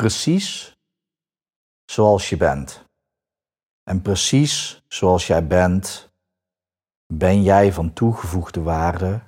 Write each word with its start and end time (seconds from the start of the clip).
precies 0.00 0.78
zoals 1.84 2.28
je 2.28 2.36
bent. 2.36 2.84
En 3.82 4.02
precies 4.02 4.82
zoals 4.88 5.26
jij 5.26 5.46
bent, 5.46 6.10
ben 7.12 7.42
jij 7.42 7.72
van 7.72 7.92
toegevoegde 7.92 8.62
waarde 8.62 9.22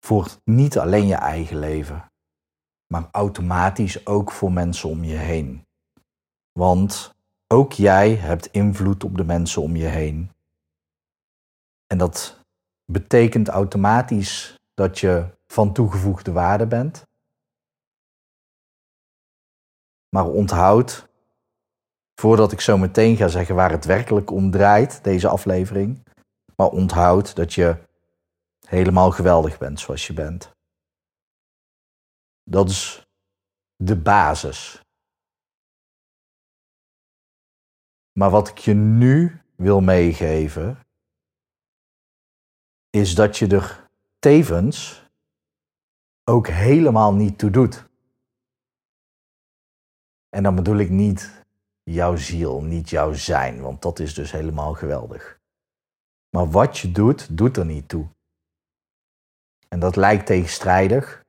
voor 0.00 0.28
niet 0.44 0.78
alleen 0.78 1.06
je 1.06 1.14
eigen 1.14 1.58
leven, 1.58 2.12
maar 2.86 3.08
automatisch 3.10 4.06
ook 4.06 4.30
voor 4.30 4.52
mensen 4.52 4.88
om 4.88 5.04
je 5.04 5.16
heen. 5.16 5.66
Want 6.52 7.14
ook 7.46 7.72
jij 7.72 8.14
hebt 8.14 8.46
invloed 8.46 9.04
op 9.04 9.16
de 9.16 9.24
mensen 9.24 9.62
om 9.62 9.76
je 9.76 9.86
heen. 9.86 10.30
En 11.86 11.98
dat 11.98 12.40
betekent 12.92 13.48
automatisch 13.48 14.58
dat 14.74 14.98
je 14.98 15.26
van 15.46 15.72
toegevoegde 15.72 16.32
waarde 16.32 16.66
bent. 16.66 17.06
Maar 20.14 20.26
onthoud, 20.26 21.08
voordat 22.20 22.52
ik 22.52 22.60
zo 22.60 22.78
meteen 22.78 23.16
ga 23.16 23.28
zeggen 23.28 23.54
waar 23.54 23.70
het 23.70 23.84
werkelijk 23.84 24.30
om 24.30 24.50
draait, 24.50 25.04
deze 25.04 25.28
aflevering, 25.28 26.06
maar 26.56 26.68
onthoud 26.68 27.36
dat 27.36 27.54
je 27.54 27.76
helemaal 28.66 29.10
geweldig 29.10 29.58
bent 29.58 29.80
zoals 29.80 30.06
je 30.06 30.12
bent. 30.12 30.50
Dat 32.42 32.68
is 32.68 33.06
de 33.76 33.96
basis. 33.96 34.82
Maar 38.12 38.30
wat 38.30 38.48
ik 38.48 38.58
je 38.58 38.74
nu 38.74 39.42
wil 39.56 39.80
meegeven, 39.80 40.78
is 42.90 43.14
dat 43.14 43.36
je 43.38 43.46
er 43.46 43.90
tevens 44.18 45.04
ook 46.24 46.48
helemaal 46.48 47.14
niet 47.14 47.38
toe 47.38 47.50
doet. 47.50 47.92
En 50.34 50.42
dan 50.42 50.54
bedoel 50.54 50.76
ik 50.76 50.90
niet 50.90 51.44
jouw 51.82 52.16
ziel, 52.16 52.62
niet 52.62 52.90
jouw 52.90 53.12
zijn, 53.12 53.60
want 53.60 53.82
dat 53.82 53.98
is 53.98 54.14
dus 54.14 54.32
helemaal 54.32 54.74
geweldig. 54.74 55.40
Maar 56.30 56.50
wat 56.50 56.78
je 56.78 56.92
doet, 56.92 57.36
doet 57.36 57.56
er 57.56 57.64
niet 57.64 57.88
toe. 57.88 58.06
En 59.68 59.80
dat 59.80 59.96
lijkt 59.96 60.26
tegenstrijdig. 60.26 61.24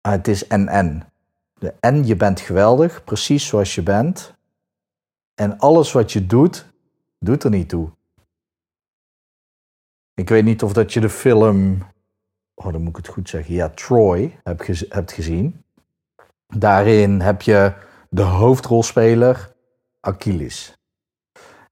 Maar 0.00 0.12
het 0.12 0.28
is 0.28 0.46
en-en. 0.46 1.12
De 1.54 1.74
en 1.80 2.06
je 2.06 2.16
bent 2.16 2.40
geweldig, 2.40 3.04
precies 3.04 3.46
zoals 3.46 3.74
je 3.74 3.82
bent. 3.82 4.34
En 5.34 5.58
alles 5.58 5.92
wat 5.92 6.12
je 6.12 6.26
doet, 6.26 6.66
doet 7.18 7.44
er 7.44 7.50
niet 7.50 7.68
toe. 7.68 7.90
Ik 10.14 10.28
weet 10.28 10.44
niet 10.44 10.62
of 10.62 10.72
dat 10.72 10.92
je 10.92 11.00
de 11.00 11.10
film, 11.10 11.86
oh 12.54 12.72
dan 12.72 12.82
moet 12.82 12.98
ik 12.98 13.04
het 13.04 13.14
goed 13.14 13.28
zeggen, 13.28 13.54
ja, 13.54 13.68
Troy 13.68 14.40
hebt 14.88 15.12
gezien. 15.12 15.64
Daarin 16.56 17.20
heb 17.20 17.42
je 17.42 17.74
de 18.08 18.22
hoofdrolspeler 18.22 19.52
Achilles. 20.00 20.78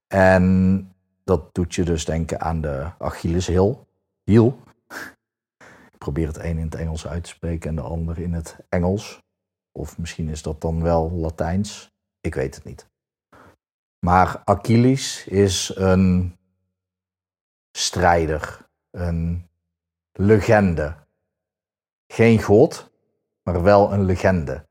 En 0.07 0.95
dat 1.23 1.53
doet 1.53 1.75
je 1.75 1.83
dus 1.83 2.05
denken 2.05 2.41
aan 2.41 2.61
de 2.61 2.91
Achilleshiel. 2.97 3.87
Hiel. 4.23 4.59
Ik 5.91 5.97
probeer 5.97 6.27
het 6.27 6.37
een 6.37 6.57
in 6.57 6.65
het 6.65 6.75
Engels 6.75 7.07
uit 7.07 7.23
te 7.23 7.29
spreken 7.29 7.69
en 7.69 7.75
de 7.75 7.81
ander 7.81 8.19
in 8.19 8.33
het 8.33 8.57
Engels. 8.69 9.21
Of 9.71 9.97
misschien 9.97 10.29
is 10.29 10.41
dat 10.41 10.61
dan 10.61 10.83
wel 10.83 11.11
Latijns. 11.11 11.91
Ik 12.21 12.35
weet 12.35 12.55
het 12.55 12.63
niet. 12.63 12.87
Maar 13.99 14.41
Achilles 14.43 15.27
is 15.27 15.75
een 15.75 16.37
strijder, 17.71 18.69
een 18.91 19.49
legende. 20.11 20.95
Geen 22.07 22.41
god, 22.41 22.91
maar 23.43 23.63
wel 23.63 23.93
een 23.93 24.03
legende. 24.03 24.67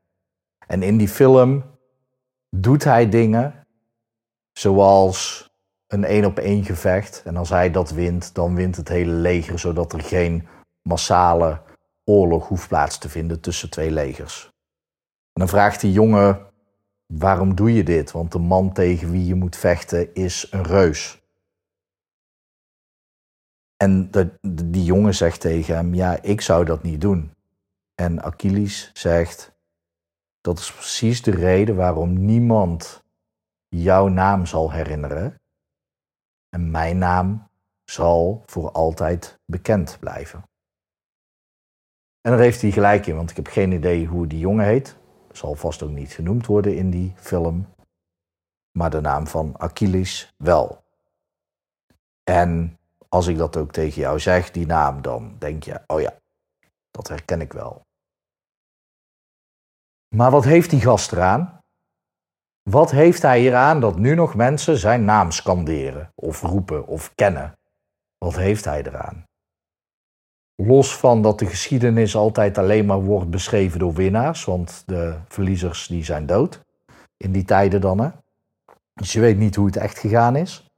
En 0.71 0.83
in 0.83 0.97
die 0.97 1.07
film 1.07 1.63
doet 2.49 2.83
hij 2.83 3.09
dingen 3.09 3.67
zoals 4.51 5.49
een 5.87 6.03
één 6.03 6.25
op 6.25 6.39
één 6.39 6.63
gevecht. 6.63 7.21
En 7.25 7.37
als 7.37 7.49
hij 7.49 7.71
dat 7.71 7.91
wint, 7.91 8.35
dan 8.35 8.55
wint 8.55 8.75
het 8.75 8.87
hele 8.87 9.11
leger, 9.11 9.59
zodat 9.59 9.93
er 9.93 10.01
geen 10.01 10.47
massale 10.81 11.61
oorlog 12.03 12.47
hoeft 12.47 12.67
plaats 12.67 12.97
te 12.97 13.09
vinden 13.09 13.39
tussen 13.39 13.69
twee 13.69 13.91
legers. 13.91 14.43
En 15.33 15.41
dan 15.41 15.47
vraagt 15.47 15.81
die 15.81 15.91
jongen, 15.91 16.47
waarom 17.05 17.55
doe 17.55 17.73
je 17.73 17.83
dit? 17.83 18.11
Want 18.11 18.31
de 18.31 18.39
man 18.39 18.73
tegen 18.73 19.11
wie 19.11 19.25
je 19.25 19.35
moet 19.35 19.55
vechten 19.55 20.13
is 20.13 20.47
een 20.51 20.63
reus. 20.63 21.21
En 23.77 24.11
de, 24.11 24.39
die 24.65 24.83
jongen 24.83 25.15
zegt 25.15 25.41
tegen 25.41 25.75
hem, 25.75 25.93
ja, 25.93 26.21
ik 26.21 26.41
zou 26.41 26.65
dat 26.65 26.83
niet 26.83 27.01
doen. 27.01 27.31
En 27.95 28.23
Achilles 28.23 28.91
zegt, 28.93 29.57
dat 30.41 30.59
is 30.59 30.73
precies 30.73 31.21
de 31.21 31.31
reden 31.31 31.75
waarom 31.75 32.25
niemand 32.25 33.03
jouw 33.67 34.07
naam 34.07 34.45
zal 34.45 34.71
herinneren. 34.71 35.41
En 36.49 36.71
mijn 36.71 36.97
naam 36.97 37.49
zal 37.83 38.43
voor 38.45 38.71
altijd 38.71 39.39
bekend 39.45 39.97
blijven. 39.99 40.43
En 42.21 42.31
daar 42.31 42.39
heeft 42.39 42.61
hij 42.61 42.71
gelijk 42.71 43.05
in, 43.05 43.15
want 43.15 43.29
ik 43.29 43.35
heb 43.35 43.47
geen 43.47 43.71
idee 43.71 44.05
hoe 44.05 44.27
die 44.27 44.39
jongen 44.39 44.65
heet. 44.65 44.97
Zal 45.31 45.55
vast 45.55 45.83
ook 45.83 45.89
niet 45.89 46.11
genoemd 46.11 46.45
worden 46.45 46.75
in 46.75 46.89
die 46.89 47.13
film. 47.15 47.73
Maar 48.71 48.89
de 48.89 49.01
naam 49.01 49.27
van 49.27 49.59
Achilles 49.59 50.33
wel. 50.37 50.83
En 52.23 52.79
als 53.09 53.27
ik 53.27 53.37
dat 53.37 53.57
ook 53.57 53.71
tegen 53.71 54.01
jou 54.01 54.19
zeg, 54.19 54.51
die 54.51 54.65
naam, 54.65 55.01
dan 55.01 55.35
denk 55.37 55.63
je, 55.63 55.81
oh 55.87 56.01
ja, 56.01 56.13
dat 56.91 57.07
herken 57.07 57.41
ik 57.41 57.53
wel. 57.53 57.87
Maar 60.15 60.31
wat 60.31 60.43
heeft 60.43 60.69
die 60.69 60.81
gast 60.81 61.11
eraan? 61.11 61.59
Wat 62.69 62.91
heeft 62.91 63.21
hij 63.21 63.41
eraan 63.41 63.79
dat 63.79 63.97
nu 63.97 64.15
nog 64.15 64.35
mensen 64.35 64.77
zijn 64.77 65.05
naam 65.05 65.31
scanderen 65.31 66.11
of 66.15 66.41
roepen 66.41 66.87
of 66.87 67.11
kennen? 67.15 67.57
Wat 68.17 68.35
heeft 68.35 68.65
hij 68.65 68.83
eraan? 68.83 69.23
Los 70.55 70.97
van 70.97 71.21
dat 71.21 71.39
de 71.39 71.45
geschiedenis 71.45 72.15
altijd 72.15 72.57
alleen 72.57 72.85
maar 72.85 73.01
wordt 73.01 73.29
beschreven 73.29 73.79
door 73.79 73.93
winnaars, 73.93 74.45
want 74.45 74.83
de 74.85 75.15
verliezers 75.27 75.87
die 75.87 76.03
zijn 76.03 76.25
dood. 76.25 76.61
In 77.17 77.31
die 77.31 77.43
tijden 77.43 77.81
dan, 77.81 77.99
hè. 77.99 78.09
Dus 78.93 79.13
je 79.13 79.19
weet 79.19 79.37
niet 79.37 79.55
hoe 79.55 79.65
het 79.65 79.77
echt 79.77 79.99
gegaan 79.99 80.35
is. 80.35 80.69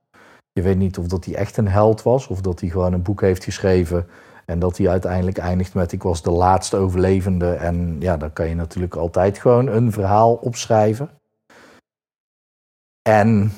Je 0.51 0.61
weet 0.61 0.77
niet 0.77 0.97
of 0.97 1.07
dat 1.07 1.25
hij 1.25 1.35
echt 1.35 1.57
een 1.57 1.67
held 1.67 2.01
was, 2.01 2.27
of 2.27 2.41
dat 2.41 2.59
hij 2.59 2.69
gewoon 2.69 2.93
een 2.93 3.01
boek 3.01 3.21
heeft 3.21 3.43
geschreven 3.43 4.07
en 4.45 4.59
dat 4.59 4.77
hij 4.77 4.89
uiteindelijk 4.89 5.37
eindigt 5.37 5.73
met 5.73 5.91
ik 5.91 6.03
was 6.03 6.21
de 6.21 6.31
laatste 6.31 6.77
overlevende. 6.77 7.53
En 7.53 7.95
ja, 7.99 8.17
dan 8.17 8.33
kan 8.33 8.47
je 8.47 8.55
natuurlijk 8.55 8.95
altijd 8.95 9.37
gewoon 9.37 9.67
een 9.67 9.91
verhaal 9.91 10.33
opschrijven. 10.33 11.09
En 13.01 13.51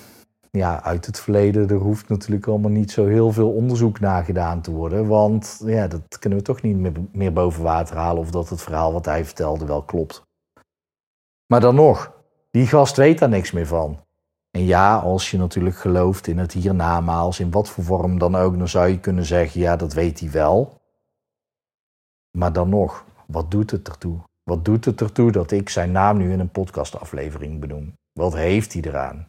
ja, 0.51 0.83
uit 0.83 1.05
het 1.05 1.19
verleden, 1.19 1.69
er 1.69 1.75
hoeft 1.75 2.09
natuurlijk 2.09 2.47
allemaal 2.47 2.71
niet 2.71 2.91
zo 2.91 3.05
heel 3.05 3.31
veel 3.31 3.51
onderzoek 3.51 3.99
naar 3.99 4.23
gedaan 4.23 4.61
te 4.61 4.71
worden. 4.71 5.07
Want 5.07 5.61
ja, 5.65 5.87
dat 5.87 6.19
kunnen 6.19 6.39
we 6.39 6.45
toch 6.45 6.61
niet 6.61 6.77
meer, 7.13 7.33
boven 7.33 7.63
water 7.63 7.97
halen 7.97 8.21
of 8.21 8.31
dat 8.31 8.49
het 8.49 8.61
verhaal 8.61 8.93
wat 8.93 9.05
hij 9.05 9.25
vertelde 9.25 9.65
wel 9.65 9.83
klopt. 9.83 10.21
Maar 11.47 11.59
dan 11.59 11.75
nog, 11.75 12.13
die 12.51 12.67
gast 12.67 12.95
weet 12.95 13.19
daar 13.19 13.29
niks 13.29 13.51
meer 13.51 13.67
van. 13.67 14.02
En 14.57 14.65
ja, 14.65 14.97
als 14.97 15.31
je 15.31 15.37
natuurlijk 15.37 15.75
gelooft 15.75 16.27
in 16.27 16.37
het 16.37 16.51
hiernamaals, 16.51 17.39
in 17.39 17.51
wat 17.51 17.69
voor 17.69 17.83
vorm 17.83 18.17
dan 18.17 18.35
ook, 18.35 18.57
dan 18.57 18.67
zou 18.67 18.87
je 18.87 18.99
kunnen 18.99 19.25
zeggen, 19.25 19.61
ja, 19.61 19.75
dat 19.75 19.93
weet 19.93 20.19
hij 20.19 20.31
wel. 20.31 20.81
Maar 22.37 22.53
dan 22.53 22.69
nog, 22.69 23.05
wat 23.27 23.51
doet 23.51 23.71
het 23.71 23.87
ertoe? 23.87 24.19
Wat 24.43 24.65
doet 24.65 24.85
het 24.85 25.01
ertoe 25.01 25.31
dat 25.31 25.51
ik 25.51 25.69
zijn 25.69 25.91
naam 25.91 26.17
nu 26.17 26.31
in 26.31 26.39
een 26.39 26.51
podcastaflevering 26.51 27.59
benoem? 27.59 27.97
Wat 28.11 28.33
heeft 28.33 28.73
hij 28.73 28.81
eraan? 28.81 29.27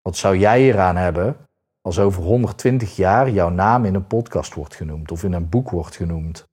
Wat 0.00 0.16
zou 0.16 0.36
jij 0.36 0.62
eraan 0.62 0.96
hebben 0.96 1.36
als 1.80 1.98
over 1.98 2.22
120 2.22 2.96
jaar 2.96 3.30
jouw 3.30 3.50
naam 3.50 3.84
in 3.84 3.94
een 3.94 4.06
podcast 4.06 4.54
wordt 4.54 4.74
genoemd 4.74 5.10
of 5.12 5.24
in 5.24 5.32
een 5.32 5.48
boek 5.48 5.70
wordt 5.70 5.96
genoemd? 5.96 6.48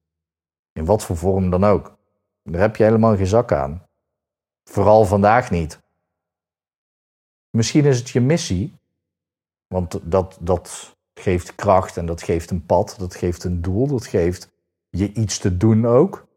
In 0.72 0.86
wat 0.86 1.04
voor 1.04 1.18
vorm 1.18 1.50
dan 1.50 1.64
ook. 1.64 1.98
Daar 2.44 2.62
heb 2.62 2.76
je 2.76 2.84
helemaal 2.84 3.16
geen 3.16 3.28
zak 3.28 3.52
aan. 3.52 3.84
Vooral 4.64 5.06
vandaag 5.06 5.52
niet. 5.52 5.80
Misschien 7.50 7.86
is 7.86 7.98
het 7.98 8.10
je 8.10 8.22
missie, 8.22 8.74
want 9.68 10.00
dat, 10.04 10.38
dat 10.40 10.96
geeft 11.14 11.56
kracht 11.56 11.98
en 11.98 12.06
dat 12.06 12.22
geeft 12.22 12.52
een 12.52 12.66
pad, 12.66 12.96
dat 12.98 13.16
geeft 13.16 13.44
een 13.44 13.62
doel, 13.62 13.88
dat 13.88 14.06
geeft 14.06 14.50
je 14.90 15.14
iets 15.14 15.38
te 15.38 15.58
doen 15.58 15.86
ook. 15.86 16.28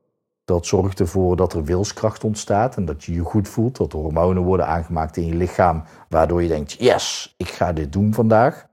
Dat 0.45 0.67
zorgt 0.67 1.01
ervoor 1.01 1.37
dat 1.37 1.53
er 1.53 1.65
wilskracht 1.65 2.25
ontstaat 2.25 2.77
en 2.77 2.85
dat 2.85 3.05
je 3.05 3.15
je 3.15 3.21
goed 3.21 3.49
voelt. 3.49 3.77
Dat 3.77 3.93
hormonen 3.93 4.43
worden 4.43 4.67
aangemaakt 4.67 5.17
in 5.17 5.27
je 5.27 5.35
lichaam, 5.35 5.85
waardoor 6.09 6.43
je 6.43 6.49
denkt: 6.49 6.73
yes, 6.73 7.35
ik 7.37 7.49
ga 7.49 7.73
dit 7.73 7.93
doen 7.93 8.15
vandaag. 8.15 8.67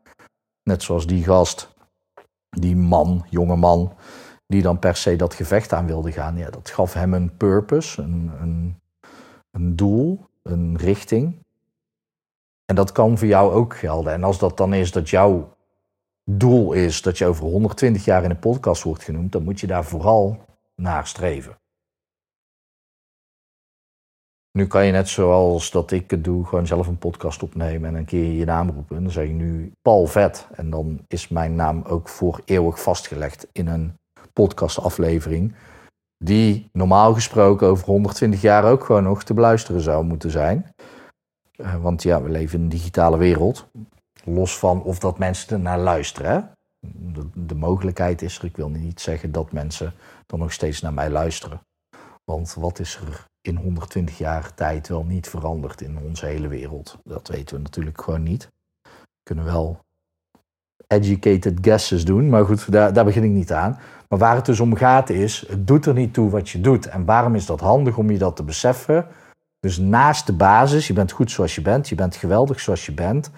Net 0.63 0.83
zoals 0.83 1.07
die 1.07 1.23
gast, 1.23 1.73
die 2.49 2.75
man, 2.75 3.25
jonge 3.29 3.55
man, 3.55 3.93
die 4.47 4.61
dan 4.61 4.79
per 4.79 4.95
se 4.95 5.15
dat 5.15 5.33
gevecht 5.33 5.73
aan 5.73 5.85
wilde 5.85 6.11
gaan. 6.11 6.37
Ja, 6.37 6.49
dat 6.49 6.69
gaf 6.69 6.93
hem 6.93 7.13
een 7.13 7.37
purpose, 7.37 8.01
een, 8.01 8.31
een, 8.41 8.79
een 9.51 9.75
doel, 9.75 10.25
een 10.43 10.77
richting. 10.77 11.43
En 12.69 12.75
dat 12.75 12.91
kan 12.91 13.17
voor 13.17 13.27
jou 13.27 13.53
ook 13.53 13.75
gelden. 13.75 14.13
En 14.13 14.23
als 14.23 14.39
dat 14.39 14.57
dan 14.57 14.73
is 14.73 14.91
dat 14.91 15.09
jouw 15.09 15.57
doel 16.23 16.73
is 16.73 17.01
dat 17.01 17.17
je 17.17 17.25
over 17.25 17.43
120 17.43 18.05
jaar 18.05 18.23
in 18.23 18.29
een 18.29 18.39
podcast 18.39 18.83
wordt 18.83 19.03
genoemd, 19.03 19.31
dan 19.31 19.43
moet 19.43 19.59
je 19.59 19.67
daar 19.67 19.85
vooral 19.85 20.45
naar 20.75 21.07
streven. 21.07 21.57
Nu 24.51 24.67
kan 24.67 24.85
je 24.85 24.91
net 24.91 25.07
zoals 25.07 25.71
dat 25.71 25.91
ik 25.91 26.11
het 26.11 26.23
doe, 26.23 26.45
gewoon 26.45 26.67
zelf 26.67 26.87
een 26.87 26.97
podcast 26.97 27.43
opnemen 27.43 27.89
en 27.89 27.95
een 27.95 28.05
keer 28.05 28.31
je 28.31 28.45
naam 28.45 28.69
roepen. 28.69 29.03
Dan 29.03 29.11
zeg 29.11 29.27
je 29.27 29.33
nu 29.33 29.71
Paul 29.81 30.05
Vet. 30.07 30.47
En 30.51 30.69
dan 30.69 31.05
is 31.07 31.27
mijn 31.27 31.55
naam 31.55 31.83
ook 31.83 32.09
voor 32.09 32.41
eeuwig 32.45 32.81
vastgelegd 32.81 33.47
in 33.51 33.67
een 33.67 33.97
podcastaflevering. 34.33 35.55
Die 36.23 36.69
normaal 36.73 37.13
gesproken 37.13 37.67
over 37.67 37.85
120 37.85 38.41
jaar 38.41 38.63
ook 38.71 38.83
gewoon 38.83 39.03
nog 39.03 39.23
te 39.23 39.33
beluisteren 39.33 39.81
zou 39.81 40.03
moeten 40.03 40.31
zijn. 40.31 40.73
Uh, 41.61 41.81
want 41.81 42.03
ja, 42.03 42.21
we 42.21 42.29
leven 42.29 42.57
in 42.57 42.63
een 42.63 42.69
digitale 42.69 43.17
wereld. 43.17 43.67
Los 44.23 44.57
van 44.57 44.83
of 44.83 44.99
dat 44.99 45.17
mensen 45.17 45.53
er 45.53 45.59
naar 45.59 45.79
luisteren. 45.79 46.51
De, 46.87 47.29
de, 47.33 47.55
mogelijkheid 47.55 48.21
is 48.21 48.37
er. 48.37 48.45
Ik 48.45 48.55
wil 48.55 48.69
niet 48.69 49.01
zeggen 49.01 49.31
dat 49.31 49.51
mensen 49.51 49.93
dan 50.25 50.39
nog 50.39 50.53
steeds 50.53 50.81
naar 50.81 50.93
mij 50.93 51.09
luisteren. 51.09 51.61
Want 52.23 52.53
wat 52.53 52.79
is 52.79 52.95
er 52.95 53.25
in 53.41 53.55
120 53.55 54.17
jaar 54.17 54.53
tijd 54.53 54.87
wel 54.87 55.03
niet 55.03 55.29
veranderd 55.29 55.81
in 55.81 55.97
onze 55.97 56.25
hele 56.25 56.47
wereld? 56.47 56.97
Dat 57.03 57.27
weten 57.27 57.55
we 57.55 57.61
natuurlijk 57.61 58.01
gewoon 58.01 58.23
niet. 58.23 58.47
We 58.81 59.23
kunnen 59.23 59.45
wel 59.45 59.79
educated 60.87 61.57
guesses 61.61 62.05
doen, 62.05 62.29
maar 62.29 62.45
goed, 62.45 62.71
daar, 62.71 62.93
daar 62.93 63.05
begin 63.05 63.23
ik 63.23 63.31
niet 63.31 63.53
aan. 63.53 63.79
Maar 64.07 64.19
waar 64.19 64.35
het 64.35 64.45
dus 64.45 64.59
om 64.59 64.75
gaat 64.75 65.09
is, 65.09 65.45
het 65.47 65.67
doet 65.67 65.85
er 65.85 65.93
niet 65.93 66.13
toe 66.13 66.29
wat 66.29 66.49
je 66.49 66.61
doet. 66.61 66.85
En 66.85 67.05
waarom 67.05 67.35
is 67.35 67.45
dat 67.45 67.59
handig 67.59 67.97
om 67.97 68.11
je 68.11 68.17
dat 68.17 68.35
te 68.35 68.43
beseffen? 68.43 69.07
Dus 69.59 69.77
naast 69.77 70.25
de 70.25 70.33
basis, 70.33 70.87
je 70.87 70.93
bent 70.93 71.11
goed 71.11 71.31
zoals 71.31 71.55
je 71.55 71.61
bent, 71.61 71.89
je 71.89 71.95
bent 71.95 72.15
geweldig 72.15 72.59
zoals 72.59 72.85
je 72.85 72.91
bent, 72.91 73.31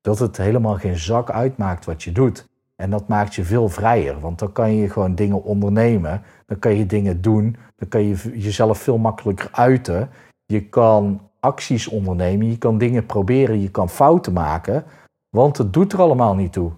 dat 0.00 0.18
het 0.18 0.36
helemaal 0.36 0.74
geen 0.74 0.96
zak 0.96 1.30
uitmaakt 1.30 1.84
wat 1.84 2.02
je 2.02 2.12
doet. 2.12 2.46
En 2.76 2.90
dat 2.90 3.08
maakt 3.08 3.34
je 3.34 3.44
veel 3.44 3.68
vrijer, 3.68 4.20
want 4.20 4.38
dan 4.38 4.52
kan 4.52 4.74
je 4.74 4.90
gewoon 4.90 5.14
dingen 5.14 5.42
ondernemen, 5.42 6.22
dan 6.46 6.58
kan 6.58 6.74
je 6.74 6.86
dingen 6.86 7.20
doen, 7.20 7.56
dan 7.76 7.88
kan 7.88 8.02
je 8.02 8.40
jezelf 8.40 8.78
veel 8.78 8.98
makkelijker 8.98 9.48
uiten. 9.52 10.10
Je 10.46 10.68
kan 10.68 11.30
acties 11.40 11.88
ondernemen, 11.88 12.50
je 12.50 12.58
kan 12.58 12.78
dingen 12.78 13.06
proberen, 13.06 13.60
je 13.60 13.70
kan 13.70 13.88
fouten 13.88 14.32
maken, 14.32 14.84
want 15.28 15.58
het 15.58 15.72
doet 15.72 15.92
er 15.92 16.00
allemaal 16.00 16.34
niet 16.34 16.52
toe. 16.52 16.72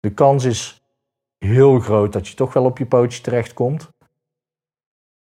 De 0.00 0.14
kans 0.14 0.44
is 0.44 0.82
heel 1.38 1.80
groot 1.80 2.12
dat 2.12 2.28
je 2.28 2.34
toch 2.34 2.52
wel 2.52 2.64
op 2.64 2.78
je 2.78 2.86
pootje 2.86 3.22
terechtkomt. 3.22 3.88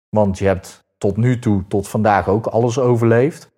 Want 0.09 0.37
je 0.37 0.45
hebt 0.45 0.82
tot 1.03 1.17
nu 1.17 1.39
toe, 1.39 1.67
tot 1.67 1.88
vandaag 1.88 2.27
ook 2.27 2.45
alles 2.45 2.79
overleefd. 2.79 3.51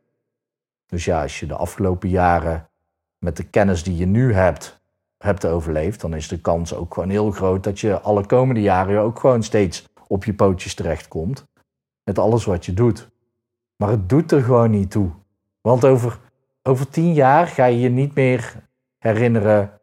Dus 0.85 1.05
ja, 1.05 1.21
als 1.21 1.39
je 1.39 1.45
de 1.45 1.55
afgelopen 1.55 2.09
jaren 2.09 2.69
met 3.17 3.37
de 3.37 3.43
kennis 3.43 3.83
die 3.83 3.97
je 3.97 4.05
nu 4.05 4.33
hebt, 4.33 4.81
hebt 5.17 5.45
overleefd, 5.45 6.01
dan 6.01 6.13
is 6.13 6.27
de 6.27 6.41
kans 6.41 6.73
ook 6.73 6.93
gewoon 6.93 7.09
heel 7.09 7.31
groot 7.31 7.63
dat 7.63 7.79
je 7.79 7.99
alle 7.99 8.25
komende 8.25 8.61
jaren 8.61 9.01
ook 9.01 9.19
gewoon 9.19 9.43
steeds 9.43 9.85
op 10.07 10.23
je 10.23 10.33
pootjes 10.33 10.73
terechtkomt. 10.73 11.45
Met 12.03 12.19
alles 12.19 12.45
wat 12.45 12.65
je 12.65 12.73
doet. 12.73 13.09
Maar 13.75 13.89
het 13.89 14.09
doet 14.09 14.31
er 14.31 14.41
gewoon 14.41 14.71
niet 14.71 14.91
toe. 14.91 15.11
Want 15.61 15.85
over, 15.85 16.19
over 16.63 16.89
tien 16.89 17.13
jaar 17.13 17.47
ga 17.47 17.65
je 17.65 17.79
je 17.79 17.89
niet 17.89 18.15
meer 18.15 18.55
herinneren, 18.97 19.79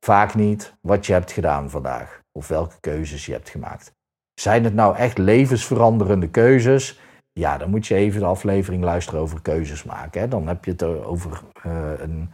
vaak 0.00 0.34
niet, 0.34 0.74
wat 0.80 1.06
je 1.06 1.12
hebt 1.12 1.32
gedaan 1.32 1.70
vandaag. 1.70 2.22
Of 2.32 2.48
welke 2.48 2.80
keuzes 2.80 3.26
je 3.26 3.32
hebt 3.32 3.48
gemaakt. 3.48 3.96
Zijn 4.38 4.64
het 4.64 4.74
nou 4.74 4.96
echt 4.96 5.18
levensveranderende 5.18 6.28
keuzes? 6.28 7.00
Ja, 7.32 7.58
dan 7.58 7.70
moet 7.70 7.86
je 7.86 7.94
even 7.94 8.20
de 8.20 8.26
aflevering 8.26 8.84
luisteren 8.84 9.20
over 9.20 9.42
keuzes 9.42 9.84
maken. 9.84 10.20
Hè. 10.20 10.28
Dan 10.28 10.46
heb 10.46 10.64
je 10.64 10.70
het 10.70 10.82
over 10.82 11.42
uh, 11.66 11.92
een 11.96 12.30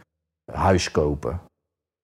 huis 0.51 0.91
kopen 0.91 1.41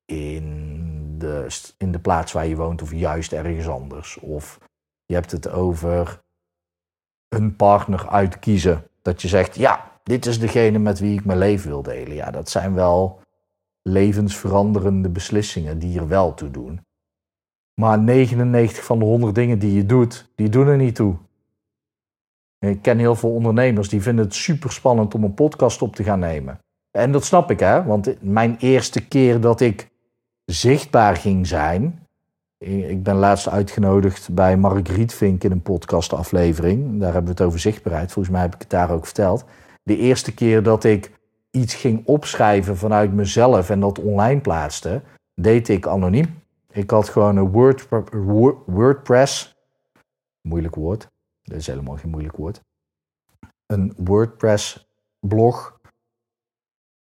in 0.06 1.18
de, 1.18 1.48
in 1.78 1.92
de 1.92 2.00
plaats 2.00 2.32
waar 2.32 2.48
je 2.48 2.56
woont 2.56 2.82
of 2.82 2.94
juist 2.94 3.34
ergens 3.34 3.68
anders. 3.68 4.18
Of 4.20 4.60
je 5.06 5.14
hebt 5.14 5.32
het 5.32 5.50
over 5.50 6.22
een 7.28 7.56
partner 7.56 8.10
uitkiezen. 8.10 8.88
Dat 9.02 9.22
je 9.22 9.28
zegt, 9.28 9.56
ja, 9.56 9.92
dit 10.04 10.26
is 10.26 10.40
degene 10.40 10.80
met 10.80 11.00
wie 11.00 11.20
ik 11.20 11.26
mijn 11.26 11.38
leven 11.38 11.70
wil 11.70 11.84
delen. 11.84 12.16
Ja, 12.16 12.32
dat 12.32 12.50
zijn 12.50 12.74
wel 12.74 13.22
levensveranderende 13.82 15.10
beslissingen 15.10 15.80
die 15.80 16.00
er 16.00 16.08
wel 16.08 16.34
toe 16.34 16.52
doen. 16.52 16.86
Maar 17.74 18.00
99 18.00 18.84
van 18.84 19.00
de 19.00 19.06
100 19.06 19.36
dingen 19.36 19.60
die 19.60 19.74
je 19.74 19.86
doet, 19.86 20.32
die 20.36 20.50
doen 20.50 20.68
er 20.68 20.78
niet 20.78 20.96
toe. 20.96 21.16
Ik 22.60 22.82
ken 22.82 22.98
heel 22.98 23.16
veel 23.16 23.34
ondernemers 23.34 23.90
die 23.90 24.02
vinden 24.02 24.26
het 24.26 24.34
super 24.34 24.72
spannend 24.72 25.16
om 25.16 25.24
een 25.24 25.34
podcast 25.34 25.82
op 25.82 25.96
te 25.96 26.04
gaan 26.04 26.20
nemen. 26.20 26.60
En 26.92 27.12
dat 27.12 27.26
snap 27.26 27.52
ik, 27.52 27.60
hè? 27.60 27.84
Want 27.84 28.16
mijn 28.20 28.58
eerste 28.60 29.08
keer 29.08 29.42
dat 29.42 29.62
ik 29.62 29.90
zichtbaar 30.46 31.16
ging 31.16 31.48
zijn. 31.48 32.08
Ik 32.58 33.04
ben 33.04 33.16
laatst 33.16 33.50
uitgenodigd 33.50 34.34
bij 34.34 34.58
Mark 34.58 34.88
Rietvink 34.88 35.44
in 35.44 35.52
een 35.52 35.62
podcastaflevering. 35.62 37.00
Daar 37.00 37.14
hebben 37.14 37.36
we 37.36 37.40
het 37.40 37.48
over 37.48 37.60
zichtbaarheid. 37.60 38.12
Volgens 38.12 38.34
mij 38.34 38.44
heb 38.44 38.54
ik 38.54 38.62
het 38.62 38.70
daar 38.70 38.92
ook 38.92 39.06
verteld. 39.06 39.46
De 39.84 39.98
eerste 39.98 40.34
keer 40.34 40.64
dat 40.64 40.84
ik 40.84 41.12
iets 41.52 41.76
ging 41.76 42.02
opschrijven 42.06 42.78
vanuit 42.78 43.14
mezelf 43.14 43.70
en 43.70 43.80
dat 43.80 44.00
online 44.00 44.42
plaatste, 44.42 45.02
deed 45.36 45.70
ik 45.70 45.88
anoniem. 45.88 46.41
Ik 46.72 46.90
had 46.90 47.10
gewoon 47.10 47.38
een 47.38 47.52
Word, 47.52 47.88
WordPress, 48.66 49.56
moeilijk 50.42 50.76
woord, 50.76 51.08
dat 51.42 51.58
is 51.58 51.68
helemaal 51.68 51.98
geen 51.98 52.10
moeilijk 52.10 52.36
woord, 52.36 52.62
een 53.66 53.94
WordPress 53.98 54.88
blog 55.20 55.80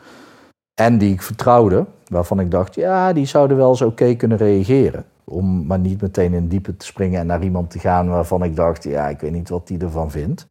En 0.76 0.98
die 0.98 1.14
ik 1.14 1.22
vertrouwde, 1.22 1.86
waarvan 2.08 2.40
ik 2.40 2.52
dacht, 2.52 2.76
ja, 2.76 3.14
die 3.14 3.26
zouden 3.26 3.58
wel 3.58 3.70
eens 3.70 3.82
oké 3.82 4.16
kunnen 4.16 4.38
reageren. 4.38 5.06
Om 5.24 5.66
maar 5.66 5.80
niet 5.80 6.02
meteen 6.02 6.34
in 6.34 6.48
diepe 6.48 6.78
te 6.78 6.86
springen 6.86 7.20
en 7.20 7.28
naar 7.28 7.44
iemand 7.44 7.70
te 7.70 7.80
gaan 7.80 8.10
waarvan 8.10 8.44
ik 8.44 8.56
dacht, 8.56 8.84
ja, 8.84 9.08
ik 9.08 9.20
weet 9.20 9.32
niet 9.32 9.50
wat 9.50 9.68
die 9.68 9.80
ervan 9.80 10.12
vindt. 10.12 10.48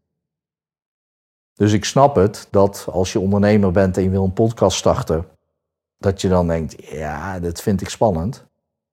Dus 1.55 1.73
ik 1.73 1.85
snap 1.85 2.15
het 2.15 2.49
dat 2.51 2.87
als 2.91 3.13
je 3.13 3.21
ondernemer 3.21 3.71
bent 3.71 3.97
en 3.97 4.03
je 4.03 4.11
wil 4.11 4.25
een 4.25 4.33
podcast 4.33 4.77
starten, 4.77 5.27
dat 5.99 6.21
je 6.21 6.29
dan 6.29 6.47
denkt, 6.47 6.89
ja, 6.89 7.41
dat 7.41 7.61
vind 7.61 7.81
ik 7.81 7.89
spannend. 7.89 8.47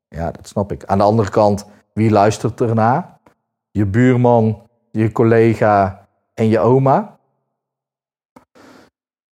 Ja, 0.07 0.31
dat 0.31 0.47
snap 0.47 0.71
ik. 0.71 0.85
Aan 0.85 0.97
de 0.97 1.03
andere 1.03 1.29
kant, 1.29 1.65
wie 1.93 2.11
luistert 2.11 2.61
ernaar? 2.61 3.19
Je 3.71 3.85
buurman, 3.85 4.69
je 4.91 5.11
collega 5.11 6.07
en 6.33 6.47
je 6.47 6.59
oma. 6.59 7.17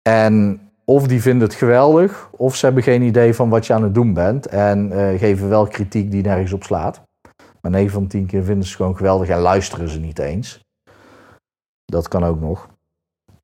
En 0.02 0.63
of 0.84 1.06
die 1.06 1.22
vinden 1.22 1.48
het 1.48 1.56
geweldig, 1.56 2.28
of 2.30 2.56
ze 2.56 2.64
hebben 2.64 2.82
geen 2.82 3.02
idee 3.02 3.34
van 3.34 3.48
wat 3.48 3.66
je 3.66 3.72
aan 3.72 3.82
het 3.82 3.94
doen 3.94 4.14
bent 4.14 4.46
en 4.46 4.92
uh, 4.92 5.18
geven 5.18 5.48
wel 5.48 5.66
kritiek 5.66 6.10
die 6.10 6.22
nergens 6.22 6.52
op 6.52 6.64
slaat. 6.64 7.02
Maar 7.60 7.70
9 7.70 7.92
van 7.92 8.06
10 8.06 8.26
keer 8.26 8.44
vinden 8.44 8.68
ze 8.68 8.76
gewoon 8.76 8.96
geweldig 8.96 9.28
en 9.28 9.38
luisteren 9.38 9.88
ze 9.88 9.98
niet 9.98 10.18
eens. 10.18 10.60
Dat 11.84 12.08
kan 12.08 12.24
ook 12.24 12.40
nog. 12.40 12.68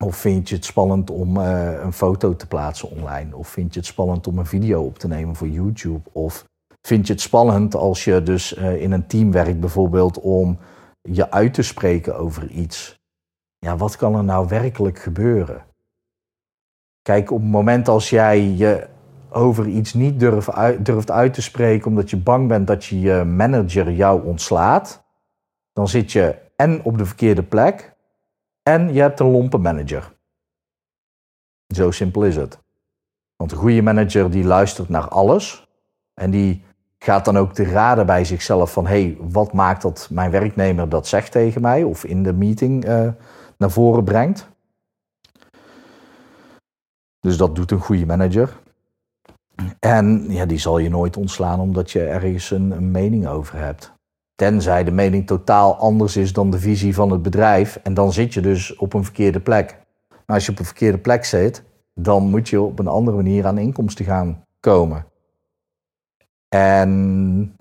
Of 0.04 0.16
vind 0.16 0.48
je 0.48 0.54
het 0.54 0.64
spannend 0.64 1.10
om 1.10 1.36
uh, 1.36 1.82
een 1.82 1.92
foto 1.92 2.36
te 2.36 2.46
plaatsen 2.46 2.90
online? 2.90 3.36
Of 3.36 3.48
vind 3.48 3.74
je 3.74 3.80
het 3.80 3.88
spannend 3.88 4.26
om 4.26 4.38
een 4.38 4.46
video 4.46 4.82
op 4.82 4.98
te 4.98 5.08
nemen 5.08 5.36
voor 5.36 5.48
YouTube? 5.48 6.00
Of 6.12 6.44
vind 6.86 7.06
je 7.06 7.12
het 7.12 7.22
spannend 7.22 7.74
als 7.74 8.04
je 8.04 8.22
dus 8.22 8.56
uh, 8.56 8.82
in 8.82 8.92
een 8.92 9.06
team 9.06 9.32
werkt 9.32 9.60
bijvoorbeeld 9.60 10.20
om 10.20 10.58
je 11.02 11.30
uit 11.30 11.54
te 11.54 11.62
spreken 11.62 12.18
over 12.18 12.50
iets? 12.50 12.98
Ja, 13.58 13.76
wat 13.76 13.96
kan 13.96 14.14
er 14.14 14.24
nou 14.24 14.48
werkelijk 14.48 14.98
gebeuren? 14.98 15.64
Kijk, 17.02 17.30
op 17.30 17.40
het 17.40 17.50
moment 17.50 17.88
als 17.88 18.10
jij 18.10 18.40
je 18.40 18.88
over 19.30 19.66
iets 19.66 19.94
niet 19.94 20.20
durft 20.20 20.52
uit, 20.52 20.84
durft 20.84 21.10
uit 21.10 21.34
te 21.34 21.42
spreken 21.42 21.86
omdat 21.86 22.10
je 22.10 22.16
bang 22.16 22.48
bent 22.48 22.66
dat 22.66 22.84
je 22.84 23.00
je 23.00 23.24
manager 23.24 23.92
jou 23.92 24.24
ontslaat, 24.24 25.04
dan 25.72 25.88
zit 25.88 26.12
je 26.12 26.38
en 26.56 26.82
op 26.82 26.98
de 26.98 27.06
verkeerde 27.06 27.42
plek 27.42 27.94
en 28.62 28.92
je 28.92 29.00
hebt 29.00 29.20
een 29.20 29.30
lompe 29.30 29.58
manager. 29.58 30.12
Zo 31.74 31.90
simpel 31.90 32.24
is 32.24 32.36
het. 32.36 32.58
Want 33.36 33.52
een 33.52 33.58
goede 33.58 33.82
manager 33.82 34.30
die 34.30 34.44
luistert 34.44 34.88
naar 34.88 35.08
alles 35.08 35.68
en 36.14 36.30
die 36.30 36.64
gaat 36.98 37.24
dan 37.24 37.38
ook 37.38 37.52
te 37.52 37.64
raden 37.64 38.06
bij 38.06 38.24
zichzelf 38.24 38.72
van... 38.72 38.86
hé, 38.86 39.02
hey, 39.02 39.16
wat 39.20 39.52
maakt 39.52 39.82
dat 39.82 40.08
mijn 40.10 40.30
werknemer 40.30 40.88
dat 40.88 41.06
zegt 41.06 41.32
tegen 41.32 41.60
mij... 41.60 41.82
of 41.82 42.04
in 42.04 42.22
de 42.22 42.32
meeting 42.32 42.88
uh, 42.88 43.08
naar 43.58 43.70
voren 43.70 44.04
brengt. 44.04 44.48
Dus 47.20 47.36
dat 47.36 47.54
doet 47.54 47.70
een 47.70 47.80
goede 47.80 48.06
manager. 48.06 48.60
En 49.78 50.26
ja, 50.28 50.46
die 50.46 50.58
zal 50.58 50.78
je 50.78 50.88
nooit 50.88 51.16
ontslaan 51.16 51.60
omdat 51.60 51.90
je 51.90 52.04
ergens 52.04 52.50
een, 52.50 52.90
mening 52.90 53.26
over 53.26 53.58
hebt. 53.58 53.92
Tenzij 54.34 54.84
de 54.84 54.90
mening 54.90 55.26
totaal 55.26 55.76
anders 55.76 56.16
is 56.16 56.32
dan 56.32 56.50
de 56.50 56.58
visie 56.58 56.94
van 56.94 57.10
het 57.10 57.22
bedrijf. 57.22 57.76
En 57.76 57.94
dan 57.94 58.12
zit 58.12 58.34
je 58.34 58.40
dus 58.40 58.76
op 58.76 58.92
een 58.92 59.04
verkeerde 59.04 59.40
plek. 59.40 59.78
Maar 60.08 60.36
als 60.36 60.46
je 60.46 60.52
op 60.52 60.58
een 60.58 60.64
verkeerde 60.64 60.98
plek 60.98 61.24
zit, 61.24 61.62
dan 61.94 62.22
moet 62.22 62.48
je 62.48 62.60
op 62.60 62.78
een 62.78 62.88
andere 62.88 63.16
manier 63.16 63.46
aan 63.46 63.58
inkomsten 63.58 64.04
gaan 64.04 64.44
komen. 64.60 65.06
En 66.48 67.56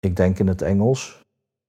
ik 0.00 0.16
denk 0.16 0.38
in 0.38 0.46
het 0.46 0.62
Engels, 0.62 1.20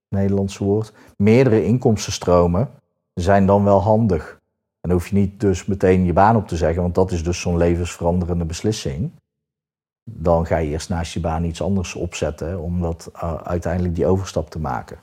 Nederlandse 0.09 0.63
woord, 0.63 0.93
meerdere 1.17 1.65
inkomstenstromen 1.65 2.69
zijn 3.13 3.45
dan 3.45 3.63
wel 3.63 3.81
handig. 3.81 4.41
En 4.83 4.89
dan 4.89 4.97
hoef 4.97 5.07
je 5.07 5.15
niet 5.15 5.39
dus 5.39 5.65
meteen 5.65 6.05
je 6.05 6.13
baan 6.13 6.35
op 6.35 6.47
te 6.47 6.57
zeggen, 6.57 6.81
want 6.81 6.95
dat 6.95 7.11
is 7.11 7.23
dus 7.23 7.41
zo'n 7.41 7.57
levensveranderende 7.57 8.45
beslissing. 8.45 9.11
Dan 10.03 10.45
ga 10.45 10.57
je 10.57 10.69
eerst 10.69 10.89
naast 10.89 11.13
je 11.13 11.19
baan 11.19 11.43
iets 11.43 11.61
anders 11.61 11.95
opzetten 11.95 12.59
om 12.59 12.81
dat 12.81 13.11
uh, 13.15 13.35
uiteindelijk 13.35 13.95
die 13.95 14.05
overstap 14.05 14.49
te 14.49 14.59
maken. 14.59 14.99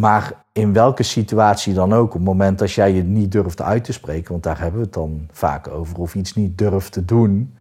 Maar 0.00 0.44
in 0.52 0.72
welke 0.72 1.02
situatie 1.02 1.74
dan 1.74 1.92
ook, 1.92 2.06
op 2.06 2.12
het 2.12 2.22
moment 2.22 2.58
dat 2.58 2.72
jij 2.72 2.92
je 2.92 3.02
niet 3.02 3.32
durft 3.32 3.60
uit 3.60 3.84
te 3.84 3.92
spreken, 3.92 4.30
want 4.30 4.42
daar 4.42 4.58
hebben 4.58 4.80
we 4.80 4.86
het 4.86 4.94
dan 4.94 5.28
vaak 5.30 5.68
over, 5.68 5.98
of 5.98 6.14
iets 6.14 6.34
niet 6.34 6.58
durft 6.58 6.92
te 6.92 7.04
doen, 7.04 7.58